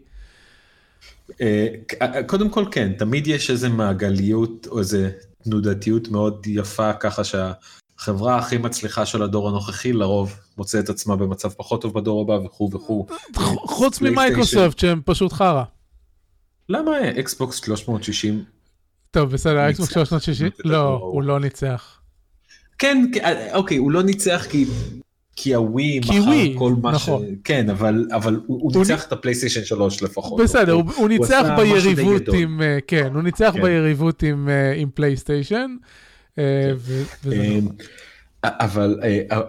[2.28, 5.10] קודם כל כן, תמיד יש איזה מעגליות או איזה
[5.44, 7.52] תנודתיות מאוד יפה ככה שה...
[8.02, 12.46] החברה הכי מצליחה של הדור הנוכחי לרוב מוצא את עצמה במצב פחות טוב בדור הבא
[12.46, 13.06] וכו' וכו'.
[13.66, 15.64] חוץ ממייקרוסופט שהם פשוט חרא.
[16.70, 18.44] למה אקסבוקס 360?
[19.12, 22.00] טוב בסדר אקסבוקס 360 לא הוא לא ניצח.
[22.78, 23.06] כן
[23.54, 24.66] אוקיי הוא לא ניצח כי
[25.36, 27.26] כי הווי מכר כל מה נכון.
[27.26, 27.30] ש...
[27.44, 29.08] כן אבל אבל הוא, הוא ניצח.
[29.08, 30.42] את הפלייסטיישן 3 לפחות.
[30.42, 33.62] בסדר הוא, הוא ניצח ביריבות עם אה, כן הוא ניצח כן.
[33.62, 35.76] ביריבות עם אה, עם פלייסטיישן.
[36.40, 36.72] אה,
[37.24, 37.32] כן.
[37.32, 37.68] אמ,
[38.44, 39.00] אבל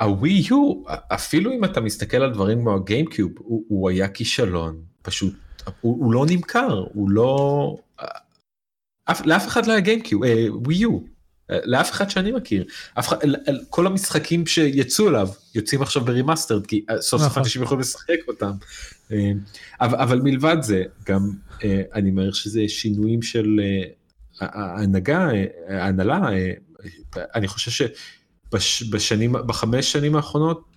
[0.00, 5.34] הווי יו אפילו אם אתה מסתכל על דברים כמו הגיימקיוב הוא היה כישלון פשוט
[5.80, 7.76] הוא לא נמכר הוא לא
[9.24, 10.22] לאף אחד לא היה גיימקיוב
[10.54, 10.98] ווי יו
[11.50, 12.64] לאף אחד שאני מכיר
[13.70, 17.42] כל המשחקים שיצאו אליו יוצאים עכשיו ב remastered כי סוף סוף נכון.
[17.42, 18.52] אנשים יכולים לשחק אותם
[19.80, 21.30] אבל מלבד זה גם
[21.94, 23.60] אני מעריך שזה שינויים של
[24.40, 25.28] ההנהגה
[25.68, 26.28] ההנהלה
[27.16, 27.86] אני חושב
[28.58, 30.72] שבשנים, בחמש שנים האחרונות,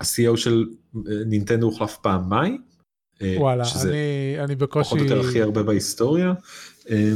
[0.00, 2.62] ה-CEO של אה, נינטנדו הוחלף פעמיים.
[3.22, 4.84] אה, וואלה, אני, אני בקושי...
[4.84, 6.32] פחות או יותר הכי הרבה בהיסטוריה.
[6.90, 7.12] אה,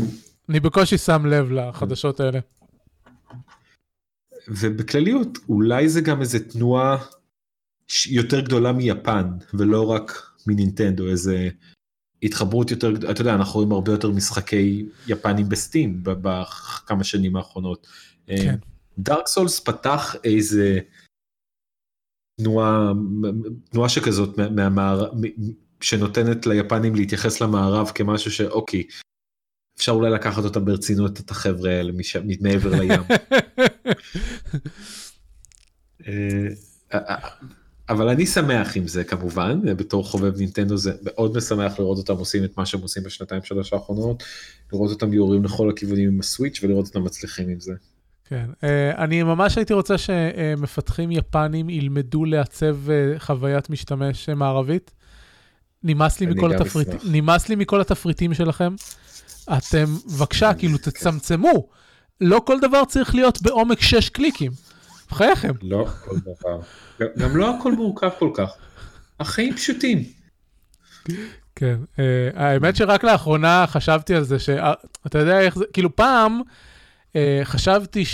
[0.48, 2.40] אני בקושי שם לב לחדשות האלה.
[4.48, 6.96] ובכלליות, אולי זה גם איזה תנועה
[8.06, 11.48] יותר גדולה מיפן, ולא רק מנינטנדו, איזה
[12.24, 17.86] התחברות יותר, אתה יודע, אנחנו רואים הרבה יותר משחקי יפנים בסטים בכמה שנים האחרונות.
[18.26, 18.56] כן.
[18.98, 20.78] דארק סולס פתח איזה
[22.40, 22.92] תנועה,
[23.70, 25.10] תנועה שכזאת מהמערב,
[25.80, 28.82] שנותנת ליפנים להתייחס למערב כמשהו שאוקיי,
[29.76, 31.92] אפשר אולי לקחת אותם ברצינות את החבר'ה האלה
[32.40, 33.00] מעבר לים.
[37.88, 42.44] אבל אני שמח עם זה כמובן, בתור חובב נינטנדו זה מאוד משמח לראות אותם עושים
[42.44, 44.22] את מה שהם עושים בשנתיים שלוש האחרונות,
[44.72, 47.72] לראות אותם יורים לכל הכיוונים עם הסוויץ' ולראות אותם מצליחים עם זה.
[48.24, 54.90] כן, uh, אני ממש הייתי רוצה שמפתחים יפנים ילמדו לעצב uh, חוויית משתמש מערבית.
[55.82, 56.88] נמאס לי, מכל התפריט...
[57.04, 58.74] נמאס לי מכל התפריטים שלכם.
[59.44, 61.68] אתם, בבקשה, כאילו תצמצמו.
[62.20, 64.52] לא כל דבר צריך להיות בעומק 6 קליקים.
[65.14, 65.52] בחייכם.
[65.62, 66.60] לא כל דבר.
[67.18, 68.50] גם לא הכל מורכב כל כך.
[69.20, 70.02] החיים פשוטים.
[71.56, 71.98] כן, uh,
[72.34, 76.40] האמת שרק לאחרונה חשבתי על זה, שאתה יודע איך זה, כאילו פעם
[77.08, 78.04] uh, חשבתי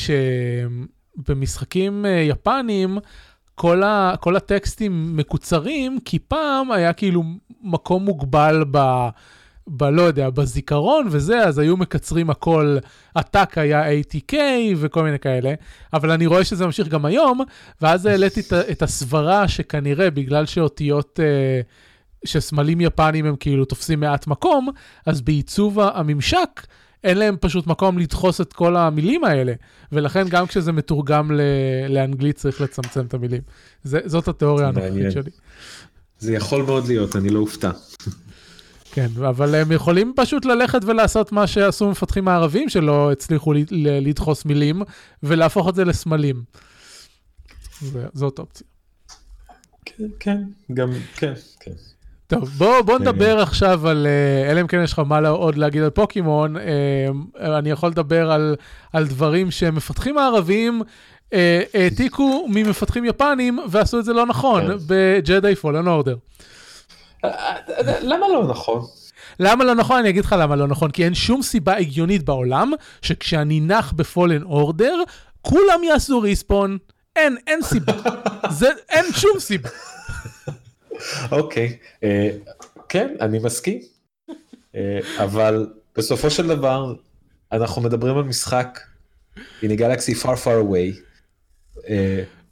[1.17, 2.99] שבמשחקים uh, יפנים,
[3.55, 7.23] כל, ה, כל הטקסטים מקוצרים, כי פעם היה כאילו
[7.63, 8.79] מקום מוגבל ב...
[9.77, 9.85] ב...
[9.85, 12.77] לא יודע, בזיכרון וזה, אז היו מקצרים הכל,
[13.17, 14.35] הטאק היה ATK
[14.77, 15.55] וכל מיני כאלה,
[15.93, 17.41] אבל אני רואה שזה ממשיך גם היום,
[17.81, 21.61] ואז העליתי את, את הסברה שכנראה בגלל שאותיות, אה,
[22.25, 24.69] שסמלים יפנים הם כאילו תופסים מעט מקום,
[25.07, 26.67] אז בעיצוב הממשק,
[27.05, 29.53] אין להם פשוט מקום לדחוס את כל המילים האלה,
[29.93, 31.41] ולכן גם כשזה מתורגם ל-
[31.89, 33.41] לאנגלית צריך לצמצם את המילים.
[33.83, 35.31] זה, זאת התיאוריה הנוכחית שלי.
[36.19, 37.71] זה יכול מאוד להיות, אני לא אופתע.
[38.93, 43.53] כן, אבל הם יכולים פשוט ללכת ולעשות מה שעשו מפתחים הערבים שלא הצליחו
[44.01, 44.83] לדחוס מילים,
[45.23, 46.43] ולהפוך את זה לסמלים.
[48.13, 48.67] זאת אופציה.
[49.85, 50.43] כן, כן,
[50.75, 51.73] גם, כן, כן.
[52.27, 55.83] טוב, בוא, בוא נדבר עכשיו על, אה, אלא אם כן יש לך מה עוד להגיד
[55.83, 57.09] על פוקימון, אה,
[57.59, 58.57] אני יכול לדבר על,
[58.93, 60.83] על דברים שמפתחים הערבים
[61.33, 64.77] אה, העתיקו ממפתחים יפנים ועשו את זה לא נכון כן.
[64.87, 66.17] בג'די פולן אורדר.
[68.03, 68.87] למה לא נכון?
[69.41, 69.99] למה לא נכון?
[69.99, 74.43] אני אגיד לך למה לא נכון, כי אין שום סיבה הגיונית בעולם שכשאני נח בפולן
[74.43, 75.03] אורדר,
[75.43, 76.79] כולם יעשו respawn.
[77.17, 77.93] אין, אין סיבה.
[78.59, 79.69] זה, אין שום סיבה.
[81.31, 82.05] אוקיי, okay.
[82.05, 83.81] אה, כן, אני מסכים.
[84.31, 84.77] אה,
[85.19, 86.95] אבל בסופו של דבר,
[87.53, 88.81] אנחנו מדברים על משחק
[89.37, 90.97] a galaxy far far away.
[91.77, 91.81] אה,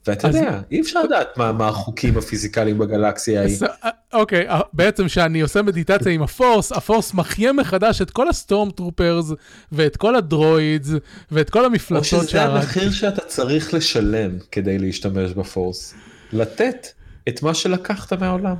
[0.06, 3.56] ואתה יודע, אי אפשר לדעת מה החוקים הפיזיקליים בגלקסיה ההיא.
[3.84, 8.11] אה, אוקיי, אה, בעצם כשאני עושה מדיטציה עם ה Force, ה Force מחיה מחדש את
[8.11, 9.32] כל ה stormtroopers,
[9.72, 10.90] ואת כל הדרוידס,
[11.30, 12.56] ואת כל המפלצות שהרגתי.
[12.56, 15.94] או שזה המחיר שאתה צריך לשלם כדי להשתמש בפורס.
[16.32, 16.87] לתת
[17.28, 18.56] את מה שלקחת מהעולם.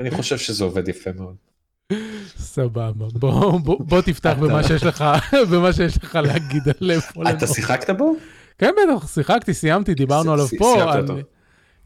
[0.00, 1.34] אני חושב שזה עובד יפה מאוד.
[2.38, 2.90] סבבה,
[3.78, 5.04] בוא תפתח במה שיש לך,
[5.50, 7.38] במה שיש לך להגיד על פולנדור.
[7.38, 8.16] אתה שיחקת בו?
[8.58, 10.76] כן, בטח, שיחקתי, סיימתי, דיברנו עליו פה.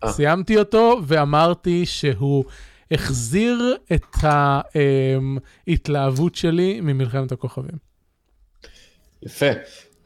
[0.04, 0.12] אה.
[0.12, 2.44] סיימתי אותו ואמרתי שהוא
[2.90, 4.06] החזיר את
[5.66, 7.88] ההתלהבות שלי ממלחמת הכוכבים.
[9.22, 9.46] יפה,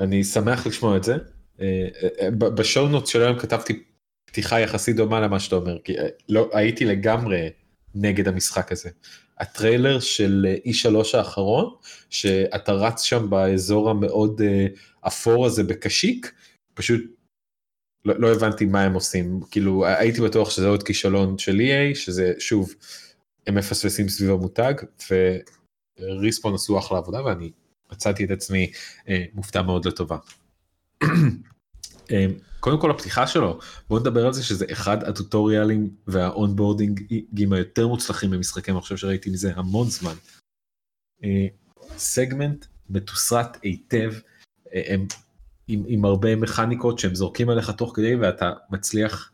[0.01, 1.17] אני שמח לשמוע את זה.
[1.61, 1.89] אה,
[2.21, 3.83] אה, בשואונוט של היום כתבתי
[4.25, 5.95] פתיחה יחסית דומה למה שאתה אומר, כי
[6.29, 7.51] לא, הייתי לגמרי
[7.95, 8.91] נגד המשחק הזה.
[9.39, 11.75] הטריילר של E3 האחרון,
[12.11, 14.41] שאתה רץ שם באזור המאוד
[15.07, 16.33] אפור הזה בקשיק,
[16.75, 17.01] פשוט
[18.05, 22.33] לא, לא הבנתי מה הם עושים כאילו הייתי בטוח שזה עוד כישלון של EA שזה
[22.39, 22.75] שוב
[23.47, 24.75] הם מפספסים סביב המותג
[26.01, 27.51] וריספון עשו אחלה עבודה ואני
[27.93, 28.73] מצאתי את עצמי
[29.09, 30.17] אה, מופתע מאוד לטובה.
[32.13, 32.27] אה,
[32.61, 33.59] קודם כל הפתיחה שלו
[33.89, 39.87] בוא נדבר על זה שזה אחד הטוטוריאלים והאונבורדינגים היותר מוצלחים במשחקי מחשב שראיתי מזה המון
[39.87, 40.15] זמן.
[41.25, 41.47] אה,
[41.97, 44.13] סגמנט מתוסרט היטב
[44.75, 45.07] אה, הם
[45.69, 49.31] עם, עם הרבה מכניקות שהם זורקים עליך תוך כדי ואתה מצליח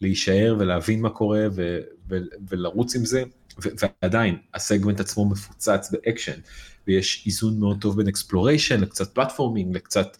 [0.00, 3.22] להישאר ולהבין מה קורה ו, ו, ולרוץ עם זה
[3.62, 3.68] ו,
[4.02, 6.40] ועדיין הסגמנט עצמו מפוצץ באקשן
[6.86, 10.16] ויש איזון מאוד טוב בין exploration לקצת platforming לקצת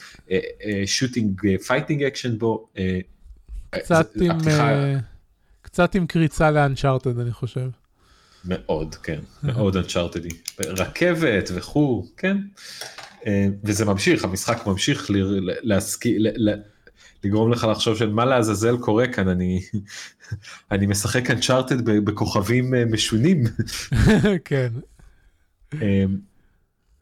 [0.87, 2.68] shooting fighting אקשן בו.
[2.79, 3.01] אה,
[3.71, 4.94] קצת עם, הפתיחה...
[4.94, 4.98] אה,
[5.62, 7.68] קצת עם קריצה ל Uncharted אני חושב.
[8.48, 10.28] מאוד כן מאוד אנצ'ארטדי
[10.61, 12.37] רכבת וכו' כן
[13.26, 15.06] אה, וזה ממשיך, המשחק ממשיך
[15.62, 16.16] להסכים,
[17.24, 19.61] לגרום לך לחשוב של מה לעזאזל קורה כאן, אני,
[20.72, 23.44] אני משחק כאן צ'ארטד בכוכבים אה, משונים.
[24.44, 24.68] כן.
[25.82, 26.04] אה,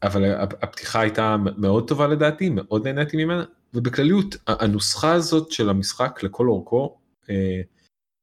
[0.02, 0.24] אבל
[0.62, 6.98] הפתיחה הייתה מאוד טובה לדעתי, מאוד נהניתי ממנה, ובכלליות הנוסחה הזאת של המשחק לכל אורכו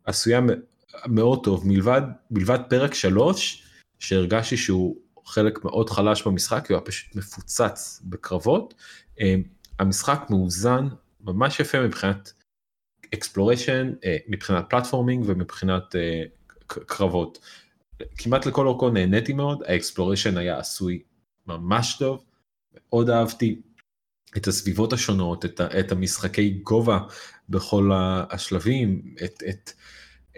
[0.06, 0.42] עשויה
[1.06, 2.02] מאוד טוב, מלבד,
[2.32, 3.64] מלבד פרק 3,
[4.00, 8.74] שהרגשתי שהוא חלק מאוד חלש במשחק, הוא היה פשוט מפוצץ בקרבות.
[9.20, 9.36] אה,
[9.80, 10.88] המשחק מאוזן
[11.22, 12.34] ממש יפה מבחינת
[13.14, 16.24] exploration, אה, מבחינת platforming ומבחינת אה,
[16.68, 17.40] קרבות.
[18.18, 21.02] כמעט לכל אורכו נהניתי מאוד, ה exploration היה עשוי
[21.48, 22.24] ממש טוב,
[22.74, 23.62] מאוד אהבתי
[24.38, 27.00] את הסביבות השונות, את, את המשחקי גובה
[27.50, 27.92] בכל
[28.30, 29.72] השלבים, את, את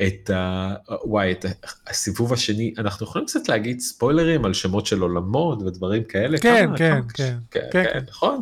[0.04, 0.74] את ה...
[1.06, 1.46] וואי, את
[1.88, 6.38] הסיבוב השני, אנחנו יכולים קצת להגיד ספוילרים על שמות של עולמות ודברים כאלה?
[6.38, 8.06] כן, כמה, כן, כמה, כן, כן, כן, כן, כן.
[8.10, 8.42] נכון?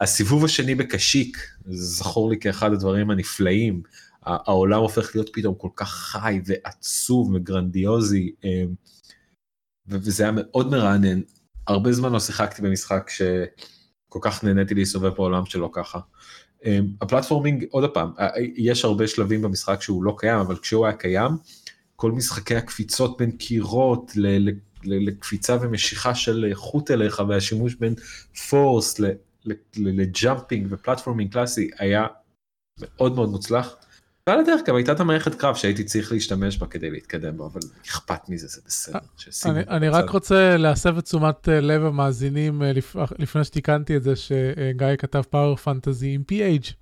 [0.00, 3.82] הסיבוב השני בקשיק, זכור לי כאחד הדברים הנפלאים.
[4.22, 8.64] העולם הופך להיות פתאום כל כך חי ועצוב וגרנדיוזי, אה,
[9.88, 11.20] וזה היה מאוד מרענן.
[11.66, 15.98] הרבה זמן לא שיחקתי במשחק שכל כך נהניתי להסתובב בעולם שלו ככה.
[16.66, 18.10] אה, הפלטפורמינג, עוד פעם,
[18.56, 21.30] יש הרבה שלבים במשחק שהוא לא קיים, אבל כשהוא היה קיים,
[21.96, 24.48] כל משחקי הקפיצות בין קירות ל-
[24.84, 27.94] לקפיצה ומשיכה של חוט אליך והשימוש בין
[28.48, 29.00] Force
[29.76, 32.06] ל jumping ו platforming קלאסי היה
[32.80, 33.76] מאוד מאוד מוצלח.
[34.28, 37.60] ועל הדרך גם הייתה את המערכת קרב שהייתי צריך להשתמש בה כדי להתקדם בו, אבל
[37.86, 38.98] אכפת מזה, זה בסדר.
[39.16, 40.10] שישימו אני, אני רק.
[40.10, 42.96] רוצה להסב את תשומת אה, לב המאזינים אה, לפ...
[43.18, 46.72] לפני שתיקנתי את זה שגיא כתב power fantasy עם PH.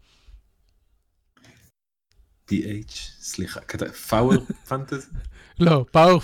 [2.50, 5.06] PH, סליחה, כתב- פאוור פנטזי?
[5.60, 6.20] לא, פאוור,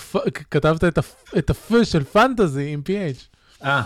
[0.51, 1.25] כתבת את, הפ...
[1.39, 3.37] את הפ של פנטזי עם PH.
[3.65, 3.83] אה.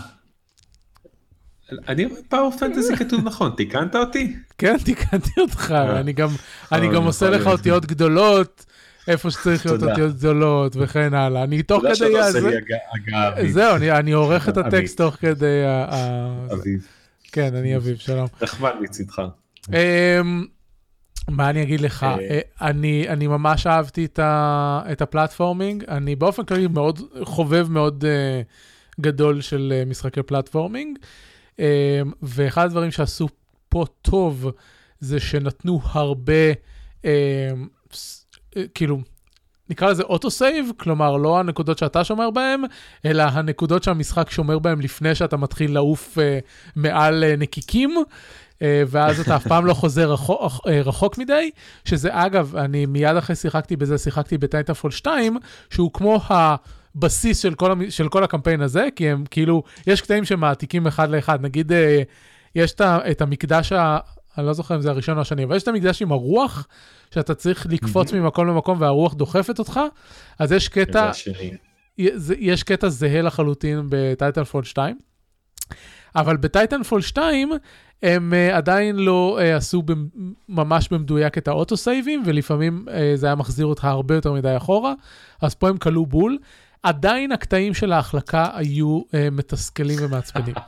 [1.87, 4.35] אני רואה פאוור פנטזי כתוב נכון, תיקנת אותי?
[4.57, 5.99] כן, תיקנתי אותך, אה.
[5.99, 6.29] אני גם,
[6.73, 7.47] אה, עושה לך.
[7.47, 8.65] אותיות גדולות,
[9.07, 9.91] איפה שצריך להיות תודה.
[9.91, 11.43] אותיות גדולות וכן הלאה.
[11.43, 11.97] אני תוך תודה כדי...
[11.97, 12.57] שאתה עושה לי
[13.27, 13.51] אביב.
[13.51, 14.57] זהו, אני, עורך את.
[14.57, 16.45] הטקסט תוך כדי ה...
[16.53, 16.87] אביב.
[17.31, 18.27] כן, אני אביב, שלום.
[18.41, 19.21] נחמד מצידך.
[19.69, 20.45] אמ,
[21.29, 22.03] מה אני אגיד לך?
[22.03, 22.39] אה.
[22.61, 28.05] אני, אני ממש אהבתי את, ה, את ה platforming, אני באופן כללי מאוד חובב מאוד
[28.05, 28.41] אה,
[28.99, 31.07] גדול של אה, משחקי platforming, אה,
[32.21, 33.27] ואחד הדברים שעשו
[33.69, 34.51] פה טוב
[34.99, 36.33] זה שנתנו הרבה,
[37.93, 38.25] ס-
[38.57, 38.99] אה, כאילו,
[39.69, 42.61] נקרא לזה auto save, כלומר לא הנקודות שאתה שומר בהן,
[43.05, 46.39] אלא הנקודות שהמשחק שומר בהן לפני שאתה מתחיל לעוף אה,
[46.75, 47.95] מעל אה, נקיקים.
[48.87, 51.49] ואז אתה אף פעם לא חוזר רחוק, רחוק מדי,
[51.85, 55.37] שזה אגב, אני מיד אחרי שיחקתי בזה, שיחקתי בטייטנפול 2,
[55.69, 56.19] שהוא כמו
[56.95, 61.09] הבסיס של כל, המ- של כל הקמפיין הזה, כי הם כאילו, יש קטעים שמעתיקים אחד
[61.09, 62.01] לאחד, נגיד, אה,
[62.55, 63.97] יש את, ה- את המקדש, ה,
[64.37, 66.67] אני לא זוכר אם זה הראשון או השני, אבל יש את המקדש עם הרוח,
[67.13, 69.79] שאתה צריך לקפוץ ממקום למקום והרוח דוחפת אותך,
[70.39, 71.11] אז יש זה קטע,
[72.37, 74.97] יש קטע זהה לחלוטין ב Titanfall 2,
[76.15, 77.51] אבל ב Titanfall 2
[78.03, 80.07] הם אה, עדיין לא אה, עשו במ-
[80.49, 84.57] ממש במדויק את ה auto saveים, ולפעמים אה, זה היה מחזיר אותך הרבה יותר מדי
[84.57, 84.93] אחורה,
[85.41, 86.37] אז פה הם קלעו בול.
[86.83, 90.55] עדיין הקטעים של ההחלקה היו אה, מתסכלים ומעצבנים.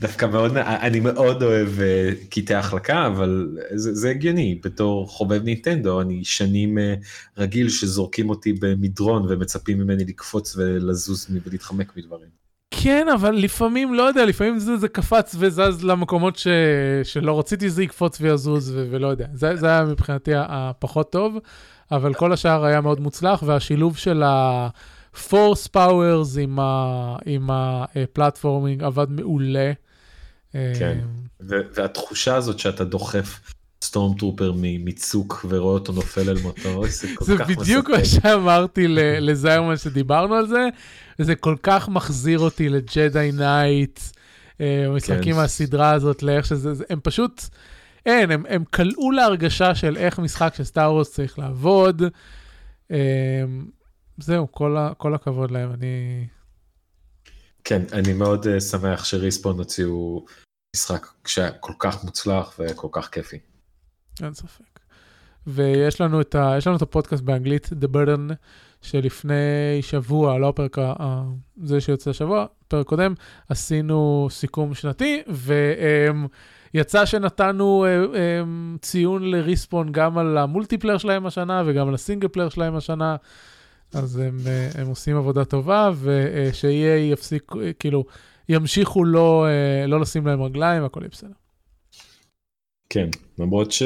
[0.00, 6.00] דווקא מאוד, אני מאוד אוהב אה, קטעי החלקה, אבל זה, זה הגיוני, בתור חובב נינטנדו,
[6.00, 6.94] אני שנים אה,
[7.38, 12.28] רגיל שזורקים אותי במדרון ומצפים ממני לקפוץ ולזוז ולהתחמק מדברים.
[12.70, 16.46] כן, אבל לפעמים, לא יודע, לפעמים זה, זה קפץ וזז למקומות ש,
[17.02, 19.26] שלא רציתי שזה יקפוץ ויזוז, ו, ולא יודע.
[19.34, 21.38] זה, זה היה מבחינתי הפחות טוב,
[21.92, 26.38] אבל כל השאר היה מאוד מוצלח, והשילוב של ה-force powers
[27.26, 29.72] עם, הפלטפורמינג עבד מעולה.
[30.52, 30.98] כן.
[31.48, 33.40] ו- והתחושה הזאת שאתה דוחף
[33.84, 37.98] stormtrooper מצוק ורואה אותו נופל אל מותו, זה כל זה כך בדיוק מספק.
[38.24, 38.84] מה שאמרתי
[39.20, 40.68] לזיירמן שדיברנו על זה,
[41.18, 44.00] וזה כל כך מחזיר אותי ל Jedi Knight,
[44.96, 45.40] משחקים כן.
[45.40, 47.42] מהסדרה הזאת, לאיך שזה, זה- הם פשוט,
[48.06, 52.02] אין, הם, הם קלעו להרגשה של איך משחק של Star Wars צריך לעבוד.
[52.90, 53.44] אה,
[54.18, 56.26] זהו, כל, ה, כל הכבוד להם, אני...
[57.64, 60.24] כן, אני מאוד אה, שמח ש Respawn הוציאו
[60.76, 63.38] משחק שהיה כל כך מוצלח וכל כך כיפי.
[64.22, 64.80] אין ספק.
[65.46, 68.32] ויש לנו את, ה, יש לנו את הפודקאסט באנגלית, The Burden,
[68.82, 71.22] שלפני שבוע, לא הפרק ה-
[71.62, 73.14] זה שיוצא השבוע, פרק קודם,
[73.48, 75.22] עשינו סיכום שנתי,
[76.76, 81.94] ויצא שנתנו אה, אמ, ציון ל Respawn גם על ה multiplayer שלהם השנה וגם על
[81.94, 83.16] ה single player שלהם השנה.
[83.94, 88.04] אז הם, אה, הם עושים עבודה טובה, וש EA יפסיק, אה, כאילו,
[88.48, 91.32] ימשיכו לא, אה, לא לשים להם רגליים, הכל יהיה בסדר.
[92.88, 93.08] כן,
[93.38, 93.82] למרות ש...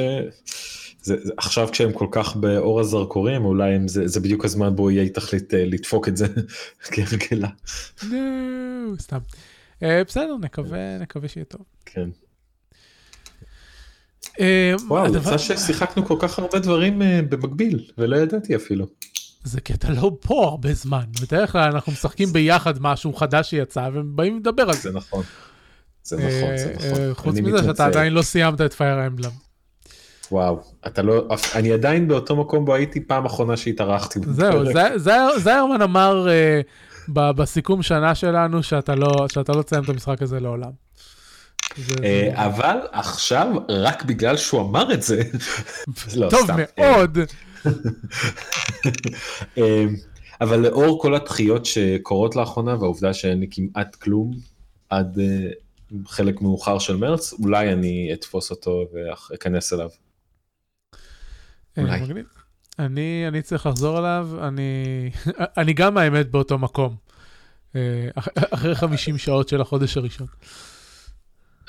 [1.03, 4.91] זה, זה, עכשיו כשהם כל כך באור הזרקורים, אולי הם, זה, זה בדיוק הזמן בו
[4.91, 6.27] יהיה תחליט אה, לדפוק את זה
[6.93, 7.49] כהרגלה.
[8.11, 9.19] נו, סתם.
[9.83, 11.61] אה, בסדר, נקווה, נקווה שיהיה טוב.
[11.87, 12.11] כן.
[14.41, 18.87] אה, וואו, יצא ששיחקנו כל כך הרבה דברים אה, במקביל, ולא ידעתי אפילו.
[19.45, 21.05] זה כי אתה לא פה הרבה זמן.
[21.23, 24.81] בדרך כלל אנחנו משחקים ביחד משהו חדש שיצא, והם באים לדבר על זה.
[24.81, 25.23] זה נכון.
[26.03, 27.03] זה נכון, זה אה, נכון.
[27.03, 27.87] אה, חוץ מזה שאתה.
[27.87, 29.31] עדיין לא סיימת את פייר אמבלם.
[30.33, 34.21] וואו, אתה לא, אני עדיין באותו מקום בו הייתי פעם אחרונה שהתארחתי.
[34.97, 36.61] זהו, זיירמן אמר אה,
[37.33, 38.57] בסיכום שנה שלנו
[38.97, 40.71] לא שאתה לא תסיים את המשחק הזה לעולם.
[42.05, 45.23] אה, אבל עכשיו, רק בגלל שהוא אמר את זה,
[46.17, 46.57] לא, טוב סתם.
[46.79, 47.19] מאוד.
[49.57, 49.63] אמ,
[50.41, 54.31] אבל לאור כל הדחיות שקורות לאחרונה והעובדה שאין לי כמעט כלום
[54.89, 55.51] עד אה,
[56.07, 59.89] חלק מאוחר של מרץ, אולי אני אתפוס אותו ואכנס אליו.
[61.79, 62.23] אה, אולי.
[62.79, 65.11] אני, אני צריך לחזור אליו, אני,
[65.59, 66.97] אני גם האמת באותו מקום,
[67.77, 67.81] אה,
[68.15, 70.27] אח- אחרי 50 שעות של החודש הראשון.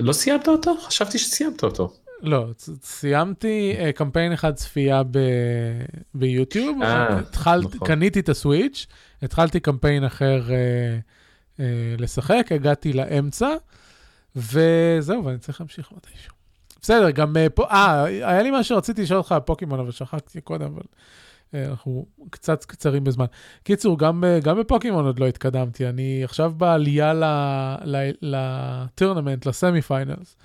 [0.01, 0.77] לא סיימת אותו?
[0.81, 1.93] חשבתי שסיימת אותו.
[2.21, 2.45] לא,
[2.83, 5.19] סיימתי אה, קמפיין אחד צפייה ב...
[6.13, 7.87] ביוטיוב, אה, התחלתי, נכון.
[7.87, 8.87] קניתי את הסוויץ',
[9.21, 10.55] התחלתי קמפיין אחר אה,
[11.59, 13.49] אה, לשחק, הגעתי לאמצע,
[14.35, 16.33] וזהו, ואני צריך להמשיך מתישהו.
[16.81, 20.41] בסדר, גם אה, פה, אה, היה לי מה שרציתי לשאול אותך על פוקימון, אבל שכחתי
[20.41, 20.83] קודם, אבל
[21.53, 23.25] אנחנו קצת קצרים בזמן.
[23.63, 27.13] קיצור, גם, ב- גם בפוקימון עוד לא התקדמתי, אני עכשיו בעלייה
[28.21, 30.35] ל tournament, ל semi finals,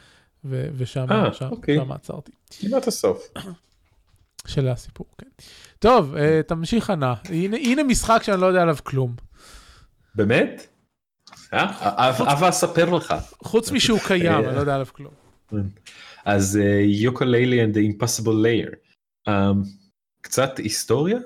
[0.44, 1.78] ושם אה, אוקיי.
[1.90, 2.32] עצרתי.
[2.50, 3.28] כמעט הסוף.
[4.46, 5.26] של הסיפור, כן.
[5.78, 7.14] טוב, אה, תמשיך ענה.
[7.24, 9.14] הנה, הנה משחק שאני לא יודע עליו כלום.
[10.14, 10.66] באמת?
[11.54, 12.10] אה?
[12.32, 13.14] אבא אספר לך.
[13.44, 15.12] חוץ משהוא קיים, אה, אני לא יודע עליו כלום.
[16.24, 18.76] אז יוקוללי and the impossible layer.
[20.26, 21.18] קצת היסטוריה.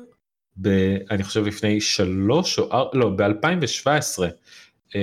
[0.57, 0.69] ב,
[1.11, 4.19] אני חושב לפני שלוש או ארבע, לא, ב-2017
[4.89, 4.97] uh,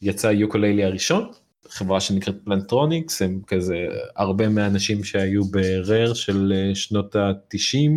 [0.00, 1.30] יצא יוקוללי הראשון,
[1.68, 3.76] חברה שנקראת פלנטרוניקס, הם כזה
[4.16, 7.90] הרבה מהאנשים שהיו ברר של uh, שנות ה-90,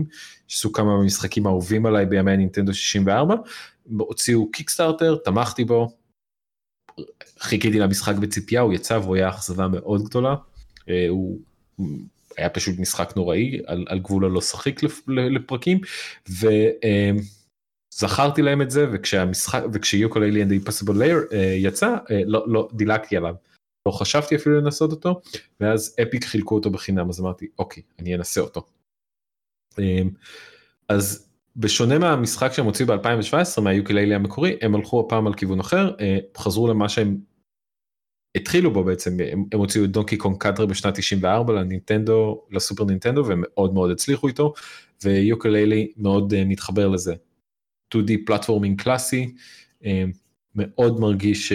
[0.48, 3.36] שעשו כמה מהמשחקים האהובים עליי בימי הנינטנדו 64,
[3.98, 5.98] הוציאו קיקסטארטר, תמכתי בו,
[7.40, 10.36] חיכיתי למשחק בציפייה, הוא יצא והוא היה אכזבה מאוד גדולה.
[10.90, 11.40] אה, הוא
[12.38, 15.80] היה פשוט משחק נוראי על, על גבול הלא שחיק לפרקים
[17.94, 22.70] וזכרתי להם את זה וכשהמשחק וכשיוקוללי and the impossible layer אה, יצא אה, לא, לא
[22.74, 23.36] דילגתי עליו.
[23.88, 25.22] לא חשבתי אפילו לנסות אותו
[25.60, 28.66] ואז Epic חילקו אותו בחינם אז אמרתי אוקיי אני אנסה אותו.
[29.80, 30.02] אה,
[30.90, 35.96] אז בשונה מהמשחק שהם הוציאו ב-2017 מה Yooka-Laylee המקורי הם הלכו הפעם על כיוון אחר
[36.00, 37.18] אה, חזרו למה שהם
[38.38, 42.86] התחילו בו בעצם הם, הם הוציאו את Donkey Kong Country בשנת 94 לנינטנדו ל Super
[42.86, 44.54] Nintendo והם מאוד מאוד הצליחו איתו
[45.04, 47.16] ו Yooka-Laylee מאוד אה, מתחבר לזה.
[47.96, 49.34] 2D platforming קלאסי
[49.82, 49.86] אה,
[50.56, 51.54] מאוד מרגיש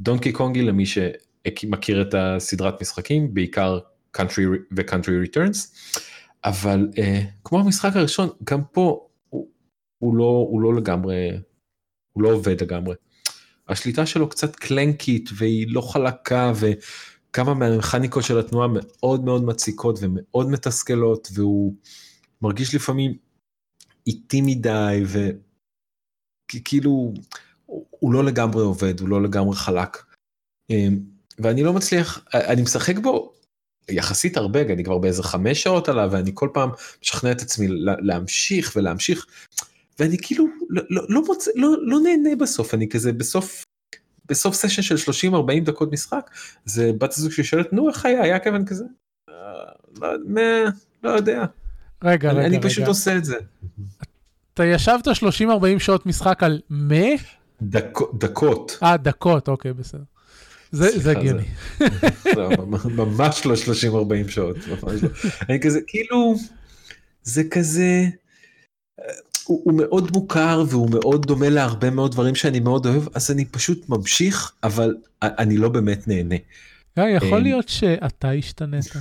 [0.00, 3.78] דונקי קונגי למי שמכיר את הסדרת משחקים בעיקר
[4.10, 4.44] Country
[4.76, 5.74] ו Country Returns
[6.44, 7.00] אבל אה,
[7.44, 9.48] כמו המשחק הראשון גם פה הוא,
[9.98, 11.30] הוא לא הוא לא לגמרי
[12.12, 12.94] הוא לא עובד לגמרי.
[13.68, 20.50] השליטה שלו קצת קלנקית והיא לא חלקה וכמה מהמכניקות של התנועה מאוד מאוד מציקות ומאוד
[20.50, 21.74] מתסכלות והוא
[22.42, 23.14] מרגיש לפעמים
[24.06, 25.02] איטי מדי
[26.52, 27.12] וכאילו
[27.90, 30.04] הוא לא לגמרי עובד הוא לא לגמרי חלק.
[30.70, 31.00] אמ,
[31.38, 33.34] ואני לא מצליח אני משחק בו
[33.90, 36.70] יחסית הרבה אני כבר באיזה חמש שעות עליו ואני כל פעם
[37.02, 39.26] משכנע את עצמי לה- להמשיך ולהמשיך.
[39.98, 43.64] ואני כאילו לא, לא, לא, מוצא, לא, לא נהנה בסוף אני כזה בסוף
[44.28, 46.30] בסוף סשן של 30-40 דקות משחק
[46.64, 48.84] זה בת הזוג ששואלת נו איך היה היה כיוון כזה.
[49.28, 49.34] "אה,
[50.00, 50.40] לא, מה,
[51.02, 51.44] לא יודע
[52.04, 52.68] רגע, אני, רגע, אני רגע.
[52.68, 53.36] פשוט עושה את זה
[54.54, 55.10] אתה ישבת 30-40
[55.78, 57.04] שעות משחק על מה?
[57.62, 60.02] דקות דקות אה, דקות, אוקיי, בסדר.
[60.72, 61.44] זה הגיוני.
[62.90, 63.54] ממש לא
[64.26, 65.08] 30-40 שעות ממש לא.
[65.48, 66.34] אני כזה כאילו
[67.22, 68.04] זה כזה
[69.46, 73.44] הוא, הוא מאוד מוכר והוא מאוד דומה להרבה מאוד דברים שאני מאוד אוהב אז אני
[73.44, 76.34] פשוט ממשיך אבל אני לא באמת נהנה.
[76.98, 78.92] אה, יכול אה, להיות שאתה השתנית.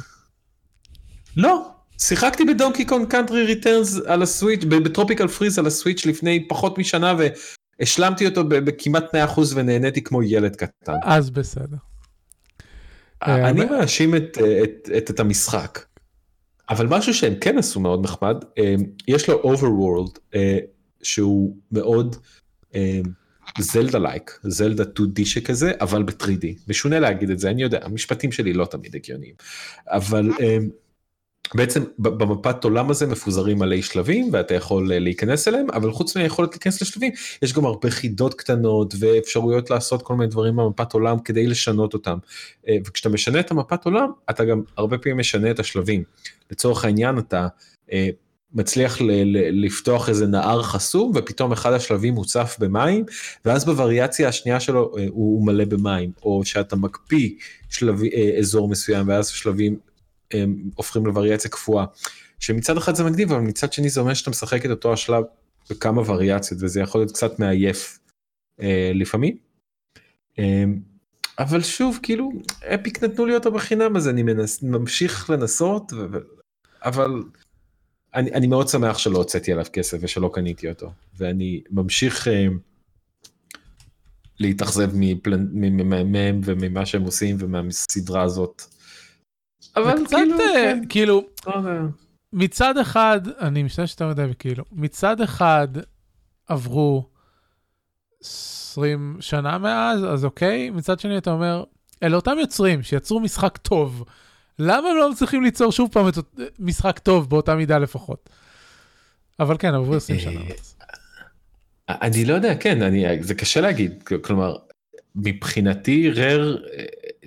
[1.37, 1.69] לא,
[1.99, 6.05] שיחקתי ב Donkey Kong Country Returns על ה Switch, ב Tropical Freeze על ה Switch
[6.05, 7.13] לפני פחות משנה
[7.79, 10.93] והשלמתי אותו בכמעט 100% ונהניתי כמו ילד קטן.
[11.03, 11.77] אז בסדר.
[13.27, 14.15] אה, אני מאשים
[14.97, 15.79] את המשחק.
[16.69, 18.75] אבל משהו שהם כן עשו מאוד נחמד, אה,
[19.07, 20.57] יש לו overworld אה,
[21.03, 22.15] שהוא מאוד
[23.59, 26.45] זלדה לייק, זלדה 2D שכזה, אבל ב-3D.
[26.67, 29.33] משונה להגיד את זה, אני יודע, המשפטים שלי לא תמיד הגיוניים.
[29.87, 30.57] אבל אה,
[31.55, 36.81] בעצם במפת עולם הזה מפוזרים מלא שלבים ואתה יכול להיכנס אליהם, אבל חוץ מהיכולת להיכנס
[36.81, 37.11] לשלבים,
[37.41, 42.17] יש גם הרבה חידות קטנות ואפשרויות לעשות כל מיני דברים במפת עולם כדי לשנות אותם.
[42.87, 46.03] וכשאתה משנה את המפת עולם, אתה גם הרבה פעמים משנה את השלבים.
[46.51, 47.47] לצורך העניין אתה
[47.91, 48.09] אה,
[48.53, 53.05] מצליח ל- ל- לפתוח איזה נהר חסום ופתאום אחד השלבים מוצף במים
[53.45, 57.29] ואז בווריאציה השנייה שלו אה, הוא, הוא מלא במים או שאתה מקפיא
[57.69, 59.79] שלב, אה, אזור מסוים ואז השלבים
[60.33, 60.43] אה,
[60.75, 61.85] הופכים לווריאציה קפואה.
[62.39, 65.23] שמצד אחד זה מגניב אבל מצד שני זה אומר שאתה משחק את אותו השלב
[65.69, 67.99] בכמה וריאציות וזה יכול להיות קצת מעייף
[68.61, 69.37] אה, לפעמים.
[70.39, 70.63] אה,
[71.39, 72.31] אבל שוב כאילו
[72.75, 76.17] אפיק נתנו לי אותו בחינם אז אני מנס, ממשיך לנסות ו...
[76.83, 77.23] אבל
[78.15, 82.47] אני, אני מאוד שמח שלא הוצאתי עליו כסף ושלא קניתי אותו, ואני ממשיך אה,
[84.39, 88.61] להתאכזב מפלנ- מהם וממה שהם עושים ומהסדרה הזאת.
[89.75, 91.53] אבל קצת, כאילו, כן, כאילו, לא.
[92.33, 95.67] מצד אחד, אני משתמש יותר מדי בכאילו, מצד אחד
[96.47, 97.09] עברו
[98.23, 101.63] 20 שנה מאז, אז אוקיי, מצד שני אתה אומר,
[102.03, 104.03] אלה אותם יוצרים שיצרו משחק טוב,
[104.59, 106.17] למה הם לא מצליחים ליצור שוב פעם את
[106.59, 108.29] משחק טוב באותה מידה לפחות?
[109.39, 110.39] אבל כן, עברו 20 שנה.
[111.89, 111.95] אה.
[112.01, 114.55] אני לא יודע, כן, אני, זה קשה להגיד, כלומר,
[115.15, 116.57] מבחינתי רר,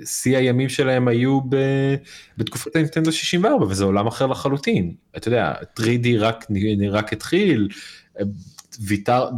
[0.04, 1.56] שיא הימים שלהם היו ב,
[2.36, 4.94] בתקופת הנינטנדו 64 וזה עולם אחר לחלוטין.
[5.16, 6.46] אתה יודע, 3D רק,
[6.90, 7.68] רק התחיל,
[8.18, 8.24] אה,
[8.80, 9.30] ויתר,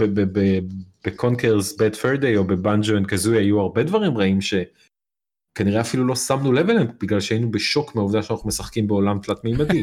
[1.06, 6.16] ב Conker's Bad Fur Day או ב Banjo-Kazooie היו הרבה דברים רעים שכנראה אפילו לא
[6.16, 9.82] שמנו לב אליהם בגלל שהיינו בשוק מהעובדה שאנחנו משחקים בעולם תלת מימדי.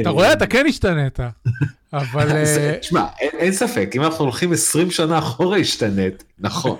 [0.00, 1.18] אתה רואה, אתה כן השתנית,
[1.92, 2.28] אבל...
[2.44, 6.78] זה- אה, תשמע, אין, ספק, אם אנחנו הולכים 20 שנה אחורה השתנית, נכון.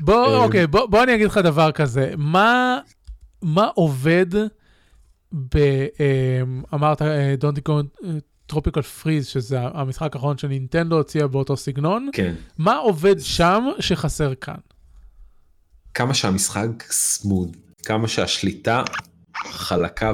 [0.00, 2.78] בוא, אה, אוקיי, בוא, אני אגיד לך דבר כזה, מה,
[3.42, 4.26] מה עובד
[5.32, 5.56] ב...
[6.00, 6.40] אה,
[6.74, 7.02] אמרת
[7.38, 7.86] דונטי קונג
[8.48, 12.34] טרופיקל פריז, שזה המשחק האחרון שנינטנדו הוציאה באותו סגנון, כן.
[12.58, 14.54] מה עובד שם שחסר כאן?
[15.94, 18.82] כמה שהמשחק סמוד, כמה שהשליטה
[19.46, 20.12] חלקה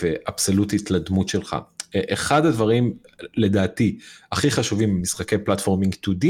[0.00, 1.56] ואבסולוטית לדמות שלך.
[1.94, 2.94] אה, אחד הדברים
[3.34, 3.98] לדעתי
[4.32, 6.26] הכי חשובים במשחקי פלטפורמינג 2D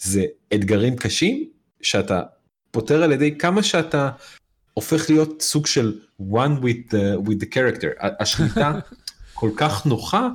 [0.00, 0.24] זה
[0.54, 1.44] אתגרים קשים
[1.82, 2.22] שאתה
[2.70, 4.10] פותר על ידי כמה שאתה
[4.74, 8.06] הופך להיות סוג של one with the, with the character.
[8.20, 8.72] השליטה
[9.40, 10.28] כל כך נוחה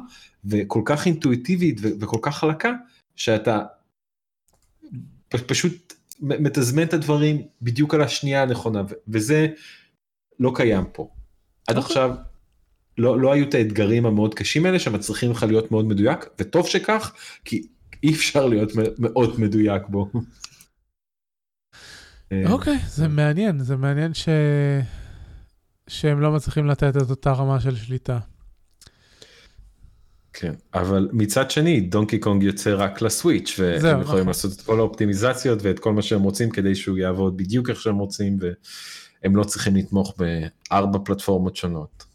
[0.46, 2.74] וכל כך אינטואיטיבית וכל כך חלקה
[3.16, 3.64] שאתה
[5.30, 9.48] פשוט מתזמן את הדברים בדיוק על השנייה הנכונה וזה
[10.40, 11.10] לא קיים פה.
[11.68, 11.88] עד אוקיי.
[11.88, 12.16] עכשיו
[12.98, 17.14] לא, לא היו את האתגרים המאוד קשים האלה שמצריכים לך להיות מאוד מדויק וטוב שכך
[17.46, 17.68] כי
[18.04, 20.12] אי אפשר להיות מאוד מדויק בו.
[22.32, 24.30] אה, אוקיי, זה מעניין, זה מעניין ש...
[25.88, 28.20] שהם לא מצליחים לתת את אותה רמה של שליטה.
[30.34, 34.28] כן, אבל מצד שני דונקי קונג יוצא רק ל Switch זהו, והם יכולים נכון.
[34.28, 37.98] לעשות את כל האופטימיזציות ואת כל מה שהם רוצים כדי שהוא יעבוד בדיוק איך שהם
[37.98, 42.06] רוצים והם לא צריכים לתמוך בארבע פלטפורמות שונות.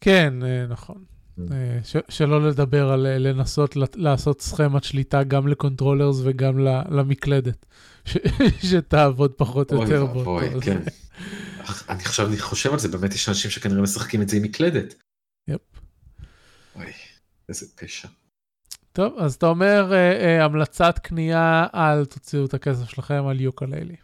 [0.00, 0.96] כן, אה, נכון.
[1.38, 1.42] Mm.
[1.52, 6.82] אה, ש- שלא לדבר על אה, לנסות לעשות סכמת שליטה גם ל controllers וגם ל-
[6.90, 7.66] למקלדת,
[8.04, 8.16] ש-
[8.70, 10.78] שתעבוד פחות או אוי יותר ואבוי, באותו כן.
[11.88, 14.94] אני עכשיו אני חושב על זה באמת יש אנשים שכנראה משחקים את זה עם מקלדת.
[17.48, 18.08] איזה פשע.
[18.92, 23.96] טוב, אז אתה אומר אה, אה, המלצת קנייה על תוציאו את הכסף שלכם על יוקללי.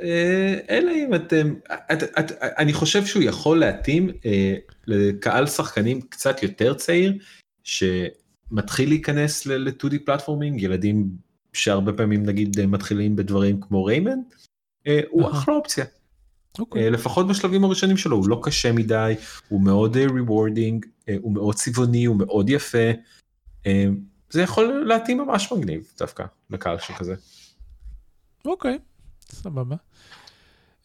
[0.00, 1.54] אה, אלא אם אתם,
[1.92, 4.54] את, את, אני חושב שהוא יכול להתאים אה,
[4.86, 7.18] לקהל שחקנים קצת יותר צעיר
[7.64, 11.10] שמתחיל להיכנס ל-2D פלטפורמינג, ילדים
[11.52, 14.18] שהרבה פעמים נגיד אה, מתחילים בדברים כמו ריימן,
[14.86, 15.30] אה, הוא.
[15.30, 15.84] אחלה אופציה.
[16.58, 16.84] אוקיי.
[16.84, 19.14] אה, לפחות בשלבים הראשונים שלו הוא לא קשה מדי
[19.48, 20.86] הוא מאוד rewarding
[21.20, 22.90] הוא מאוד צבעוני הוא מאוד יפה
[23.66, 23.86] אה,
[24.32, 27.14] זה יכול להתאים ממש מגניב דווקא לקהל שכזה.
[28.44, 28.78] אוקיי,
[29.30, 29.76] סבבה.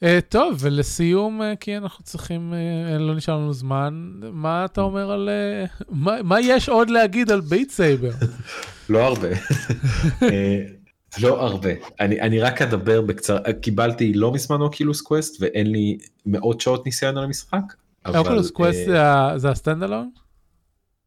[0.03, 5.11] Uh, טוב, ולסיום, uh, כי אנחנו צריכים, uh, לא נשאר לנו זמן, מה אתה אומר
[5.11, 5.29] על...
[5.29, 8.11] Uh, מה, מה יש עוד להגיד על Beat Saber?
[8.89, 9.27] לא הרבה.
[11.17, 11.69] אה, לא הרבה.
[11.99, 17.17] אני, אני רק אדבר בקצרה, קיבלתי לא מזמן Oculus Quest ואין לי מאות שעות ניסיון
[17.17, 17.73] על המשחק.
[18.05, 20.09] אבל, Oculus Quest אה, זה ה stand alone?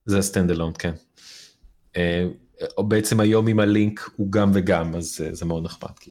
[0.06, 0.92] זה ה stand alone, כן.
[1.96, 2.26] אה,
[2.78, 5.98] או בעצם היום עם הלינק הוא גם וגם, אז אה, זה מאוד נחמד.
[6.00, 6.10] כי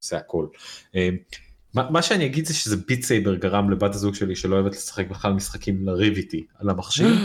[0.00, 0.46] זה הכל.
[0.94, 1.08] אה,
[1.74, 5.08] מה מה שאני אגיד זה שזה Beat Saber גרם לבת הזוג שלי שלא אוהבת לשחק
[5.08, 7.14] בכלל משחקים לריב איתי על המכשיר.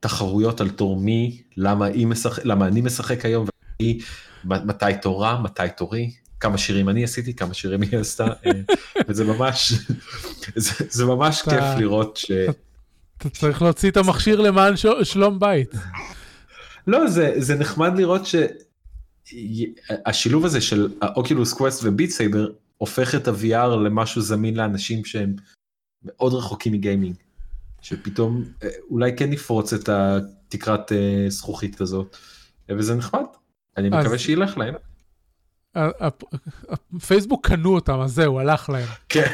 [0.00, 3.46] תחרויות על תור מי, למה, משחק, למה אני משחק היום
[3.80, 4.02] והיא,
[4.44, 8.50] מתי תורה, מתי תורי, כמה שירים אני עשיתי, כמה שירים היא עשתה, אה,
[9.08, 9.72] וזה ממש,
[10.56, 12.30] זה, זה ממש כיף לראות ש...
[13.18, 15.74] אתה צריך להוציא את המכשיר למען ש- שלום בית.
[16.86, 18.22] לא, זה, זה נחמד לראות
[19.26, 25.04] שהשילוב הזה של ה Oculus Quest ו Beat Saber הופך את ה-VR למשהו זמין לאנשים
[25.04, 25.34] שהם
[26.04, 27.16] מאוד רחוקים מגיימינג.
[27.82, 32.16] שפתאום אה, אולי כן נפרוץ את התקרת אה, זכוכית הזאת,
[32.70, 33.20] אה, וזה נחמד.
[33.76, 34.74] אני אז- מקווה שילך להם.
[36.94, 38.86] הפייסבוק קנו אותם, אז זהו, הלך להם.
[39.08, 39.26] כן.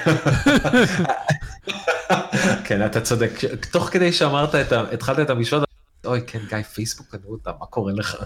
[2.65, 3.31] כן, אתה צודק.
[3.73, 4.81] תוך כדי שאמרת את ה...
[4.93, 5.63] התחלת את המשפט,
[6.05, 8.17] אוי כן גיא, פייסבוק קנו אותם, מה קורה לך?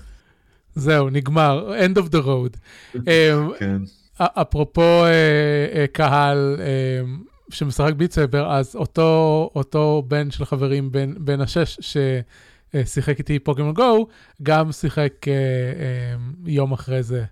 [0.74, 2.58] זהו, נגמר, end of the road.
[3.58, 3.76] כן.
[4.18, 5.04] אפרופו
[5.92, 6.56] קהל,
[7.50, 11.96] שמשחק Beat Saber, אז אותו, אותו בן של חברים, בן, בן השש,
[12.74, 14.08] ששיחק איתי Pokémon Go,
[14.42, 17.24] גם שיחק אה, אה, יום אחרי זה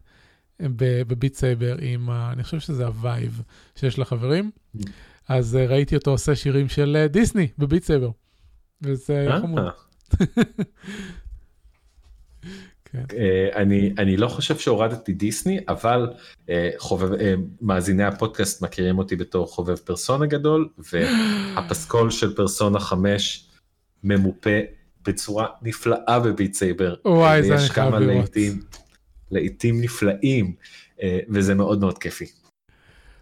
[0.61, 3.43] ב Beat Saber עם, ה, אני חושב שזה ה Vive
[3.75, 4.51] שיש לחברים.
[4.77, 4.81] Mm.
[5.29, 8.11] אז אה, ראיתי אותו עושה שירים של אה, דיסני ב Beat Saber.
[8.83, 9.41] וזה אה.
[13.09, 13.17] כן.
[13.57, 16.11] אני, אני לא חושב שהורדתי דיסני, אבל
[16.79, 17.09] חובב,
[17.61, 23.49] מאזיני הפודקאסט מכירים אותי בתור חובב פרסונה גדול, והפסקול של פרסונה 5
[24.05, 24.61] ממופה
[25.05, 26.95] בצורה נפלאה ב Beat Saber.
[27.05, 28.37] וואי, זה אני חייב לראות.
[29.31, 30.55] להיטים נפלאים,
[31.29, 32.27] וזה מאוד מאוד כיפי.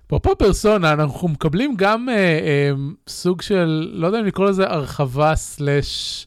[0.06, 2.70] אפרופו פרסונה, אנחנו מקבלים גם אה, אה,
[3.08, 6.26] סוג של, לא יודע אם לקרוא לזה הרחבה slash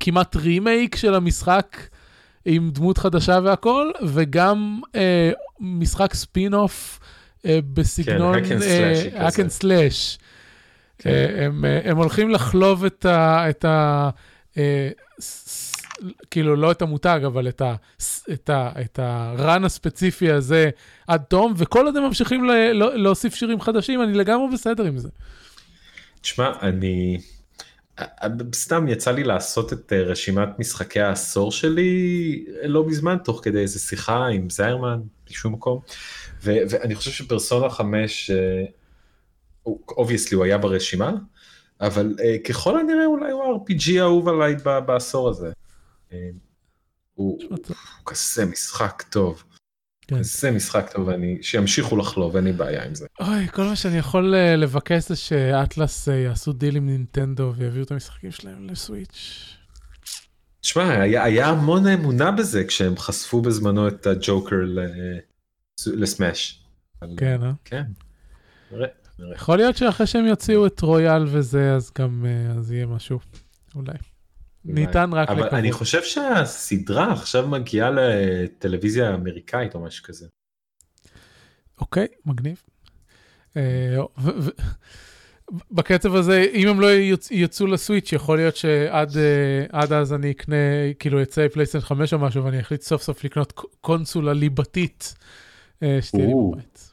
[0.00, 1.76] כמעט רימייק של המשחק
[2.44, 5.30] עם דמות חדשה והכל, וגם אה,
[5.60, 7.00] משחק ספין אוף
[7.46, 8.34] אה, בסגנון
[9.14, 10.18] hack and slash.
[11.04, 13.50] הם, הולכים לחלוב את ה...
[13.50, 14.10] את ה
[14.58, 14.90] אה,
[16.30, 17.74] כאילו לא את המותג, אבל את, ה,
[18.32, 20.70] את, ה, את ה run הספציפי הזה
[21.06, 24.98] עד תום, וכל עוד הם ממשיכים ל, לא, להוסיף שירים חדשים, אני לגמרי בסדר עם
[24.98, 25.08] זה.
[26.20, 27.18] תשמע, אני...
[28.54, 33.78] סתם יצא לי לעשות את אה, רשימת משחקי העשור שלי לא מזמן, תוך כדי איזה
[33.78, 35.80] שיחה עם זיירמן, בשום מקום,
[36.42, 38.30] ו- ואני חושב שפרסונה 5,
[39.88, 41.12] obviously הוא היה ברשימה,
[41.80, 42.14] אבל
[42.48, 44.54] ככל הנראה אולי הוא ה-RPG האהוב עליי
[44.86, 45.52] בעשור הזה.
[47.14, 47.38] הוא
[48.06, 49.44] כזה משחק טוב.
[50.08, 50.22] כן.
[50.22, 53.06] זה משחק טוב ואני שימשיכו לחלוב אין לי בעיה עם זה.
[53.20, 57.52] אוי כל מה שאני יכול אה, לבקש זה ש Atlus אה, יעשו דיל עם נינטנדו
[57.56, 59.56] ויביאו את המשחקים שלהם ל Switch.
[60.60, 64.56] תשמע היה, היה המון אמונה בזה כשהם חשפו בזמנו את ה Joker
[65.86, 66.64] ל Smash.
[67.16, 67.52] כן אה?
[67.64, 67.84] כן.
[68.72, 68.86] נראה,
[69.18, 69.34] נראה.
[69.34, 72.26] יכול להיות שאחרי שהם יוציאו את רויאל וזה אז גם
[72.58, 73.18] אז יהיה משהו
[73.74, 73.98] אולי.
[74.64, 75.46] ניתן רק לקוות.
[75.46, 80.26] אבל אני חושב שהסדרה עכשיו מגיעה לטלוויזיה אמריקאית או משהו כזה.
[81.80, 82.62] אוקיי, מגניב.
[83.56, 83.96] אה,
[85.70, 86.86] בקצב הזה, אם הם לא
[87.30, 89.16] יצאו לסוויץ', יכול להיות שעד
[89.92, 90.56] אה, אז אני אקנה,
[90.98, 95.14] כאילו יצא פלייסטיישן 5 או משהו, ואני אחליט סוף סוף לקנות קונסולה ליבתית
[95.82, 96.92] אה, שתהיה לי בבית.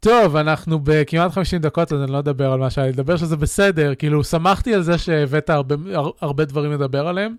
[0.00, 3.36] טוב, אנחנו בכמעט 50 דקות, אז אני לא אדבר על מה שהיה לי לדבר, שזה
[3.36, 5.74] בסדר, כאילו, שמחתי על זה שהבאת הרבה,
[6.20, 7.36] הרבה דברים לדבר עליהם,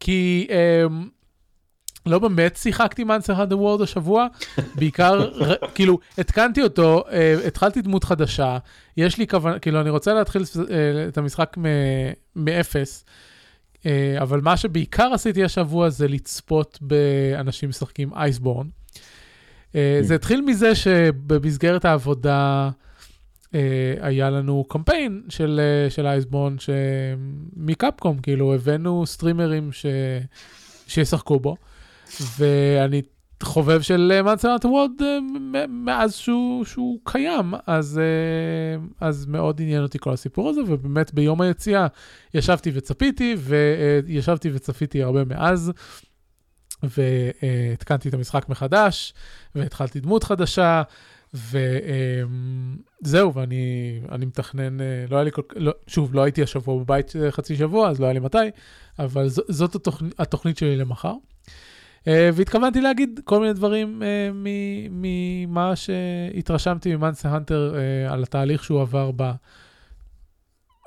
[0.00, 0.92] כי um,
[2.06, 4.26] לא באמת שיחקתי מאנסר הנדר וורד השבוע,
[4.78, 5.30] בעיקר,
[5.74, 8.58] כאילו, התקנתי אותו, uh, התחלתי דמות חדשה,
[8.96, 10.58] יש לי כוונה, כאילו, אני רוצה להתחיל uh,
[11.08, 11.56] את המשחק
[12.36, 13.04] מאפס,
[13.76, 13.86] uh,
[14.22, 18.66] אבל מה שבעיקר עשיתי השבוע זה לצפות באנשים משחקים אייסבורן.
[19.74, 22.70] אה, זה התחיל מזה שבמסגרת העבודה
[23.54, 26.56] אה, היה לנו קמפיין של, אה, של אייסבון
[27.56, 29.86] מקפקום, כאילו הבאנו סטרימרים ש,
[30.86, 31.56] שישחקו בו,
[32.38, 33.02] ואני
[33.42, 34.90] חובב של מאנסרנט וורד
[35.68, 38.00] מאז שהוא, שהוא קיים, אז,
[39.00, 41.86] אז מאוד עניין אותי כל הסיפור הזה, ובאמת ביום היציאה
[42.34, 45.72] ישבתי וצפיתי, וישבתי וצפיתי הרבה מאז.
[46.98, 49.14] והתקנתי את המשחק מחדש,
[49.54, 50.82] והתחלתי דמות חדשה,
[51.34, 54.76] וזהו, ואני מתכנן,
[55.10, 58.06] לא היה לי כל כך, לא, שוב, לא הייתי השבוע בבית חצי שבוע, אז לא
[58.06, 58.38] היה לי מתי,
[58.98, 61.14] אבל ז, זאת התוכנית, התוכנית שלי למחר.
[62.06, 64.02] והתכוונתי להגיד כל מיני דברים
[64.90, 67.74] ממה שהתרשמתי ממאנסה האנטר
[68.08, 69.22] על התהליך שהוא עבר ב...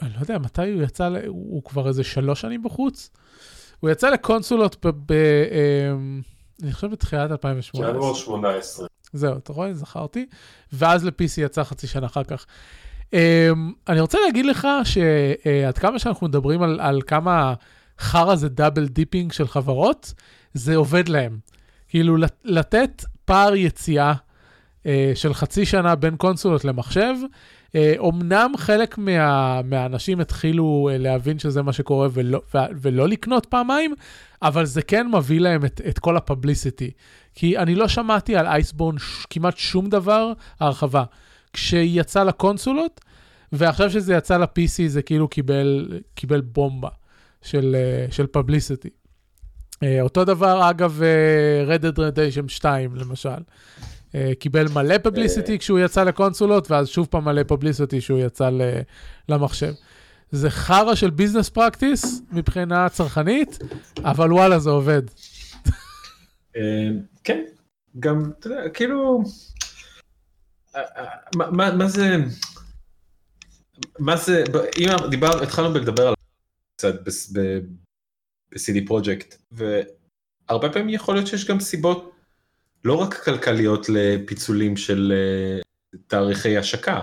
[0.01, 3.11] אני לא יודע, מתי הוא יצא, הוא כבר איזה שלוש שנים בחוץ?
[3.79, 4.89] הוא יצא לקונסולות ב...
[4.89, 6.21] ב אמ,
[6.63, 7.89] אני חושב בתחילת 2018.
[7.89, 8.87] ינואר 18.
[9.13, 9.73] זהו, אתה רואה?
[9.73, 10.25] זכרתי.
[10.73, 12.45] ואז ל-PC יצא חצי שנה אחר כך.
[13.05, 13.09] Um,
[13.87, 17.53] אני רוצה להגיד לך שעד כמה שאנחנו מדברים על, על כמה
[17.99, 20.13] חרא זה double dipping של חברות,
[20.53, 21.39] זה עובד להם.
[21.87, 27.13] כאילו, לתת פער יציאה uh, של חצי שנה בין קונסולות למחשב,
[27.97, 33.93] אומנם אה, חלק מה, מהאנשים התחילו אה, להבין שזה מה שקורה ולא, ולא לקנות פעמיים,
[34.41, 36.91] אבל זה כן מביא להם את, את כל ה publicity.
[37.35, 41.03] כי אני לא שמעתי על אייסבורן ש, כמעט שום דבר, הרחבה.
[41.53, 43.01] כשיצא לקונסולות,
[43.51, 46.89] ועכשיו שזה יצא ל-PC זה כאילו קיבל, קיבל בומבה
[47.41, 48.89] של, אה, של פבליסיטי.
[50.01, 51.01] אותו דבר, אגב,
[51.67, 53.29] Red Dead Redemption 2, למשל.
[54.15, 55.57] אה, קיבל מלא פבליסיטי אה.
[55.57, 58.49] כשהוא יצא לקונסולות, ואז שוב פעם מלא פבליסיטי כשהוא יצא
[59.29, 59.73] למחשב.
[60.31, 63.59] זה חרא של ביזנס פרקטיס מבחינה צרכנית,
[63.97, 65.01] אבל וואלה, זה עובד.
[66.55, 66.89] אה,
[67.23, 67.43] כן,
[67.99, 69.23] גם, אתה יודע, כאילו,
[71.35, 72.17] מה, זה,
[73.99, 74.43] מה זה,
[74.77, 76.13] אם דיבר, התחלנו לדבר על
[76.77, 82.16] קצת ב-CD פרויקט, והרבה פעמים יכול להיות שיש גם סיבות
[82.83, 85.61] לא רק כלכליות לפיצולים של אה,
[86.07, 87.01] תאריכי השקה.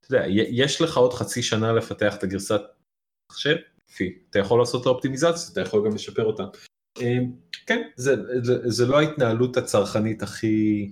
[0.00, 2.60] אתה יודע, יש לך עוד חצי שנה לפתח את הגרסת
[3.32, 3.56] מחשב,
[4.30, 6.42] אתה יכול לעשות לו אופטימיזציה, אתה יכול גם לשפר אותה.
[7.00, 7.18] אה,
[7.66, 10.90] כן, זה, זה, זה לא ההתנהלות הצרכנית הכי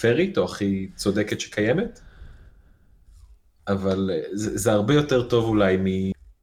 [0.00, 2.00] פיירית או הכי צודקת שקיימת,
[3.68, 5.76] אבל אה, זה, זה הרבה יותר טוב אולי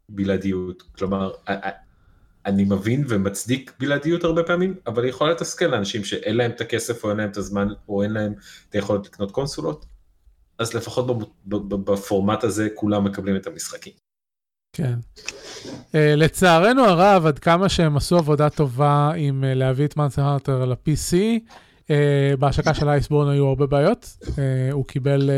[0.10, 0.84] מבלעדיות.
[0.98, 1.32] כלומר,
[2.46, 7.04] אני מבין ומצדיק בלעדיות הרבה פעמים, אבל היא יכולה לתסכל לאנשים שאין להם את הכסף
[7.04, 8.34] או אין להם את הזמן או אין להם
[8.70, 9.86] את היכולת לקנות קונסולות,
[10.60, 11.08] אז לפחות
[11.86, 13.94] בפורמט הזה כולם מקבלים את המשחקים.
[14.74, 14.96] כן.
[15.66, 20.66] Uh, לצערנו הרב, עד כמה שהם עשו עבודה טובה עם uh, להביא את מאנסר הארטר
[20.66, 21.16] ל-PC,
[22.40, 24.18] בהשקה של אייסבורן היו הרבה בעיות.
[24.22, 24.28] Uh,
[24.72, 25.30] הוא קיבל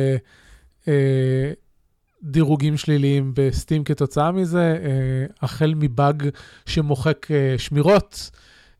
[2.23, 6.29] דירוגים שליליים בסטים כתוצאה מזה, uh, החל מבאג
[6.65, 8.31] שמוחק uh, שמירות.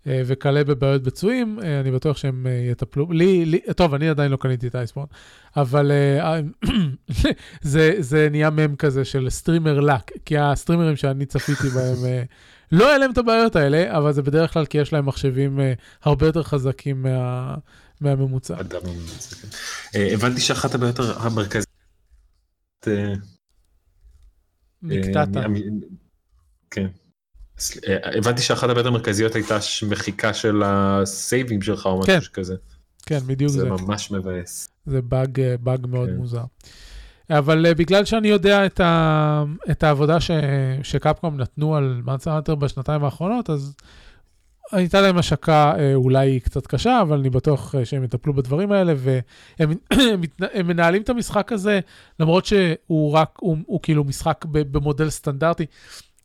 [0.07, 3.11] אה, וכלה בבעיות ביצועים, אה, אני בטוח שהם אה, יטפלו.
[3.11, 5.07] לי, לי, טוב, אני עדיין לא קניתי את אייסבורן,
[5.57, 5.91] אבל
[7.61, 11.97] זה, זה נהיה מם כזה של streamer luck, כי הסטרימרים שאני צפיתי בהם,
[12.71, 15.59] לא היה להם את הבעיות האלה, אבל זה בדרך כלל כי יש להם מחשבים
[16.03, 17.55] הרבה יותר חזקים מה,
[18.01, 18.55] מהממוצע.
[18.63, 18.77] כן.
[19.93, 21.67] הבנתי שאחת הבעיות המרכזיות...
[24.83, 25.29] נקטעת.
[26.71, 26.87] כן.
[27.87, 29.57] אה, הבנתי שאחת הבעיות המרכזיות הייתה
[29.89, 32.19] מחיקה של הסייבים שלך או משהו כן.
[32.33, 32.55] כזה.
[33.05, 33.59] כן, בדיוק זה.
[33.59, 34.69] זה ממש מבאס.
[34.85, 36.15] זה באג, אה, באג מאוד כן.
[36.15, 36.43] מוזר.
[37.29, 40.31] אבל בגלל שאני יודע את, ה, את העבודה ש,
[40.83, 43.75] שקפקום נתנו על מאנסר האנטר בשנתיים האחרונות, אז
[44.71, 48.93] הייתה להם השקה uh, אולי קצת קשה, אבל אני בטוח uh, שהם יטפלו בדברים האלה,
[48.97, 49.73] והם
[50.53, 51.79] הם מנהלים את המשחק הזה,
[52.19, 55.65] למרות שהוא רק, הוא, הוא כאילו משחק במודל סטנדרטי.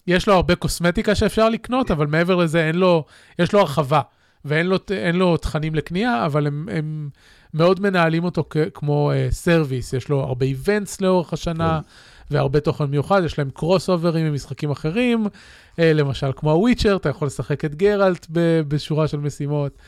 [0.07, 3.05] יש לו הרבה קוסמטיקה שאפשר לקנות, אבל מעבר לזה אין לו,
[3.39, 4.01] יש לו הרחבה,
[4.45, 4.79] ואין לו,
[5.13, 7.09] לו תכנים לקנייה, אבל הם, הם
[7.55, 11.89] מאוד מנהלים אותו כ, כמו service, uh, יש לו הרבה events לאורך השנה, כן.
[12.31, 17.09] והרבה תוכן מיוחד, יש להם קרוסאוברים עם משחקים אחרים, uh, למשל כמו ה Witcher, אתה
[17.09, 18.27] יכול לשחק את גרלט
[18.69, 19.79] בשורה של משימות.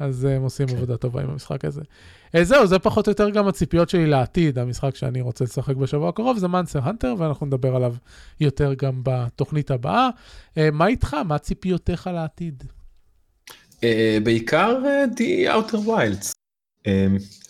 [0.00, 0.76] אז הם עושים כן.
[0.76, 1.80] עבודה טובה עם המשחק הזה.
[2.34, 4.58] אה, זהו, זה פחות או יותר גם הציפיות שלי לעתיד.
[4.58, 7.94] המשחק שאני רוצה לשחק בשבוע הקרוב זה Monster Hunter, ואנחנו נדבר עליו
[8.40, 10.08] יותר גם בתוכנית הבאה.
[10.58, 11.14] אה, מה איתך?
[11.14, 12.64] מה ציפיותיך לעתיד?
[13.84, 14.78] אה, בעיקר
[15.16, 16.39] The Outer Wilds.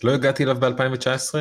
[0.04, 1.34] לא הגעתי אליו ב-2019,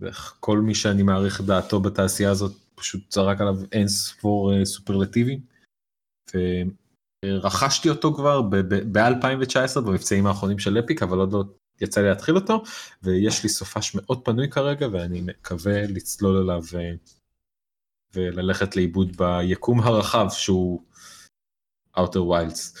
[0.00, 5.40] וכל מי שאני מעריך דעתו בתעשייה הזאת פשוט זרק עליו אין ספור סופרלטיבים.
[7.24, 11.44] רכשתי אותו כבר ב-2019 במבצעים האחרונים של אפיק אבל עוד לא
[11.80, 12.62] יצא לי להתחיל אותו
[13.02, 16.78] ויש לי סופש מאוד פנוי כרגע ואני מקווה לצלול אליו ו...
[18.14, 20.82] וללכת לאיבוד ביקום הרחב שהוא
[21.96, 22.78] Outer Wilds.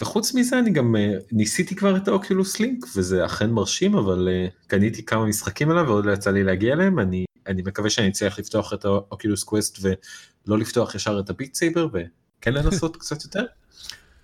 [0.00, 4.28] וחוץ מזה אני גם uh, ניסיתי כבר את ה Oculus Link וזה אכן מרשים אבל
[4.28, 8.08] uh, קניתי כמה משחקים עליו ועוד לא יצא לי להגיע אליהם אני אני מקווה שאני
[8.08, 12.96] אצליח לפתוח את ה Oculus Quest ולא לפתוח ישר את ה Beat Saber וכן לנסות
[13.00, 13.44] קצת יותר.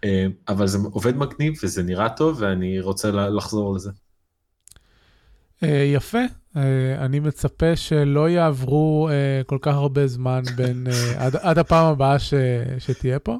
[0.04, 3.90] אה, אבל זה עובד מגניב וזה נראה טוב ואני רוצה לחזור לזה.
[5.62, 6.18] אה, יפה,
[6.56, 9.08] אה, אני מצפה שלא יעברו
[9.46, 12.34] כל כך הרבה זמן בין עד, עד הפעם הבאה ש,
[12.78, 13.36] שתהיה פה.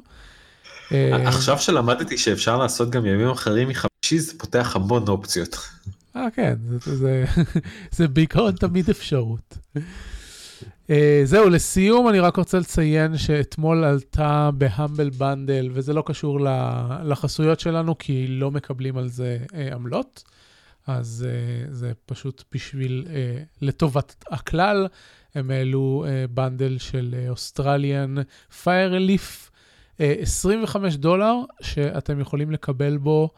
[1.25, 5.57] עכשיו שלמדתי שאפשר לעשות גם ימים אחרים מחמישי זה פותח המון אופציות.
[6.15, 6.55] אה כן,
[7.91, 9.57] זה, בעיקרון תמיד אפשרות.
[10.87, 16.39] Uh, זהו, לסיום אני רק רוצה לציין שאתמול עלתה בהמבל בנדל, וזה לא קשור
[17.03, 20.23] לחסויות שלנו, כי לא מקבלים על זה uh, עמלות,
[20.87, 21.27] אז
[21.69, 23.07] זה פשוט בשביל,
[23.61, 24.87] לטובת הכלל,
[25.35, 28.15] הם העלו bundle של Australian
[28.63, 29.50] Fire Relief,
[30.21, 33.29] 25 דולר, שאתם יכולים לקבל בו,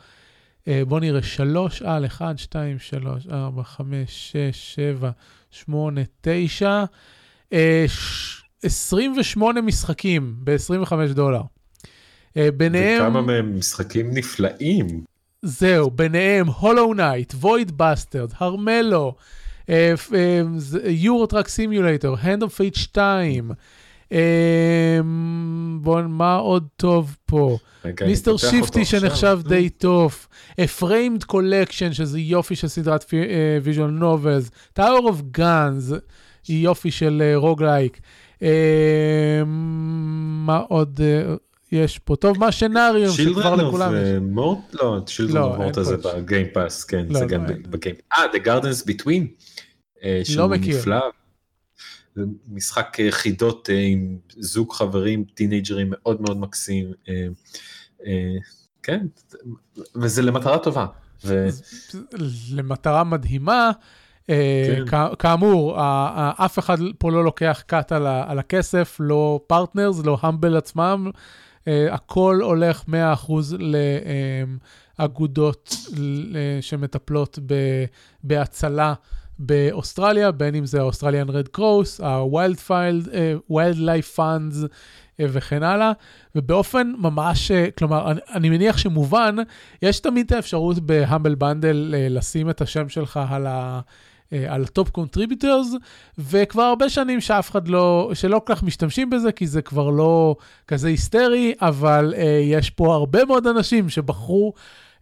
[0.62, 5.12] uh, בואו נראה, 3 על 1, 2, 3, 4, 5, 6, 7,
[5.52, 6.84] 8, 9,
[8.64, 11.42] 28 משחקים ב-25 דולר.
[12.38, 13.04] אה, ביניהם...
[13.04, 15.04] וכמה מהם משחקים נפלאים.
[15.42, 19.16] זהו, ביניהם Hollow Knight, Void Bastards, הרמלו,
[20.86, 23.52] Euro Truck Simulator, Hand of Fate 2,
[25.82, 27.58] בואו, מה עוד טוב פה?
[28.06, 28.38] Mr.
[28.38, 30.28] Shifty שנחשב די טוב,
[30.80, 33.06] Framed Collection שזה יופי של סדרת
[33.64, 35.92] visual novels, Tower of Guns,
[36.48, 37.98] היא יופי של roguelike.
[37.98, 38.04] אה,
[38.44, 41.36] אה, מה עוד אה,
[41.72, 42.16] יש פה?
[42.16, 44.20] טוב, מה שנאריו שכבר לכולם יש.
[44.22, 44.58] מורט?
[44.74, 48.06] לא, שילדרן אוף מורט הזה בגיימפאס, כן, לא, זה גם לא, בגיימפאס.
[48.18, 49.46] אה, The Gardens Between.
[50.04, 50.56] אה, לא שהוא.
[50.56, 51.00] נפלא.
[52.48, 56.92] משחק אה, חידות אה, עם זוג חברים טינג'רים מאוד מאוד מקסים.
[57.10, 57.28] אה,
[58.84, 59.06] כן,
[59.96, 60.86] וזה למטרה טובה.
[61.26, 61.48] ו...
[62.52, 63.72] למטרה מדהימה.
[64.28, 64.84] כן.
[65.20, 65.78] כאמור,
[66.46, 71.12] אף אחד פה לא לוקח cut על, הכסף, לא partners, לא Humble עצמם,
[71.68, 72.84] הכל הולך
[73.28, 73.32] 100%
[75.00, 75.76] לאגודות
[76.62, 77.40] שמטפלות
[78.24, 78.94] בהצלה
[79.46, 84.56] באוסטרליה, בין אם זה ה Australian Red Cross, ה-Wildlife Funds
[85.20, 85.92] וכן הלאה,
[86.36, 89.36] ובאופן ממש, אה, כלומר, אני, אני מניח שמובן,
[89.82, 93.80] יש תמיד את האפשרות ב Humble Bundle אה, לשים את השם שלך על ה...
[94.34, 95.68] אה, על top contributors,
[96.18, 100.36] וכבר הרבה שנים שאף אחד לא, שלא כל כך משתמשים בזה, כי זה כבר לא
[100.68, 104.54] כזה היסטרי, אבל אה, יש פה הרבה מאוד אנשים שבחרו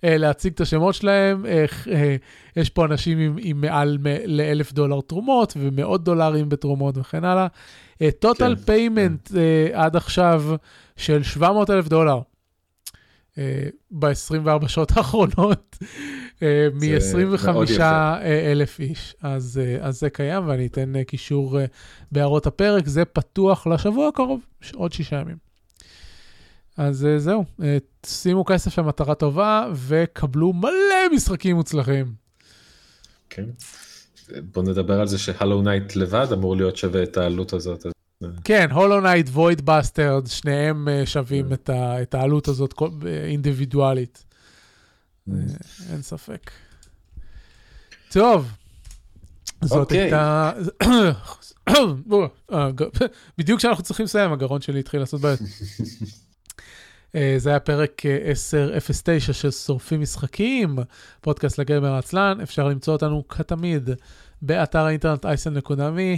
[0.03, 1.45] להציג את השמות שלהם.
[1.45, 2.15] אה, אה,
[2.55, 7.47] יש פה אנשים עם, עם מעל לאלף דולר תרומות ומאות דולרים בתרומות וכן הלאה.
[8.19, 9.31] total כן, payment
[9.73, 10.43] עד עכשיו
[10.97, 12.19] של 700 אלף דולר.
[13.91, 15.77] ב-24 שעות האחרונות,
[16.73, 18.17] מ-25 מאוד יפה.
[18.51, 19.15] אלף איש.
[19.21, 21.65] אז, אה, אז זה קיים, ואני אתן אה, קישור אה,
[22.11, 24.41] בהערות הפרק, זה פתוח לשבוע הקרוב,
[24.73, 25.50] עוד שישה ימים.
[26.77, 32.13] אז אה, זהו, אה, שימו כסף למטרה טובה וקבלו מלא משחקים מוצלחים.
[33.29, 33.45] כן.
[34.53, 37.85] בוא נדבר על זה ש Hollow Knight לבד אמור להיות שווה את העלות הזאת.
[37.85, 37.91] אז-
[38.43, 44.23] כן, Hollow Knight, Void Bastards, שניהם אה, שווים את, ה, את העלות הזאת אה, אינדיבידואלית.
[45.29, 45.35] אה,
[45.91, 46.51] אין ספק.
[48.11, 48.51] טוב,
[49.63, 50.01] זאת אוקיי.
[50.01, 50.51] הייתה...
[52.51, 52.69] אה,
[53.37, 55.39] בדיוק כשאנחנו צריכים לסיים, הגרון שלי התחיל לעשות בעיות.
[57.15, 58.31] אה, זה היה פרק אה,
[58.73, 60.75] 1009 של שורפים משחקים,
[61.21, 63.89] פודקאסט לגיימר העצלן, אפשר למצוא אותנו כתמיד
[64.41, 66.17] באתר האינטרנט אייסן.מי,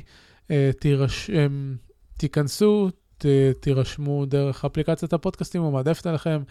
[0.51, 1.75] אה, תירש- אמ,
[2.17, 3.25] תיכנסו, ת-
[3.59, 6.41] תירשמו דרך אפליקציית הפודקאסטים המועדפת עליכם.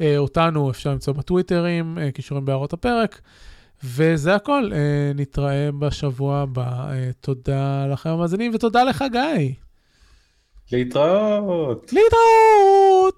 [0.00, 3.20] אה, אותנו אפשר למצוא בטוויטרים, אה, קישורים בהערות הפרק.
[3.84, 4.78] וזה הכל, אה,
[5.14, 6.90] נתראה בשבוע הבא.
[6.90, 9.52] אה, תודה לכם המאזינים ותודה לך גיא.
[10.72, 11.92] להתראות.
[11.92, 13.17] להתראות!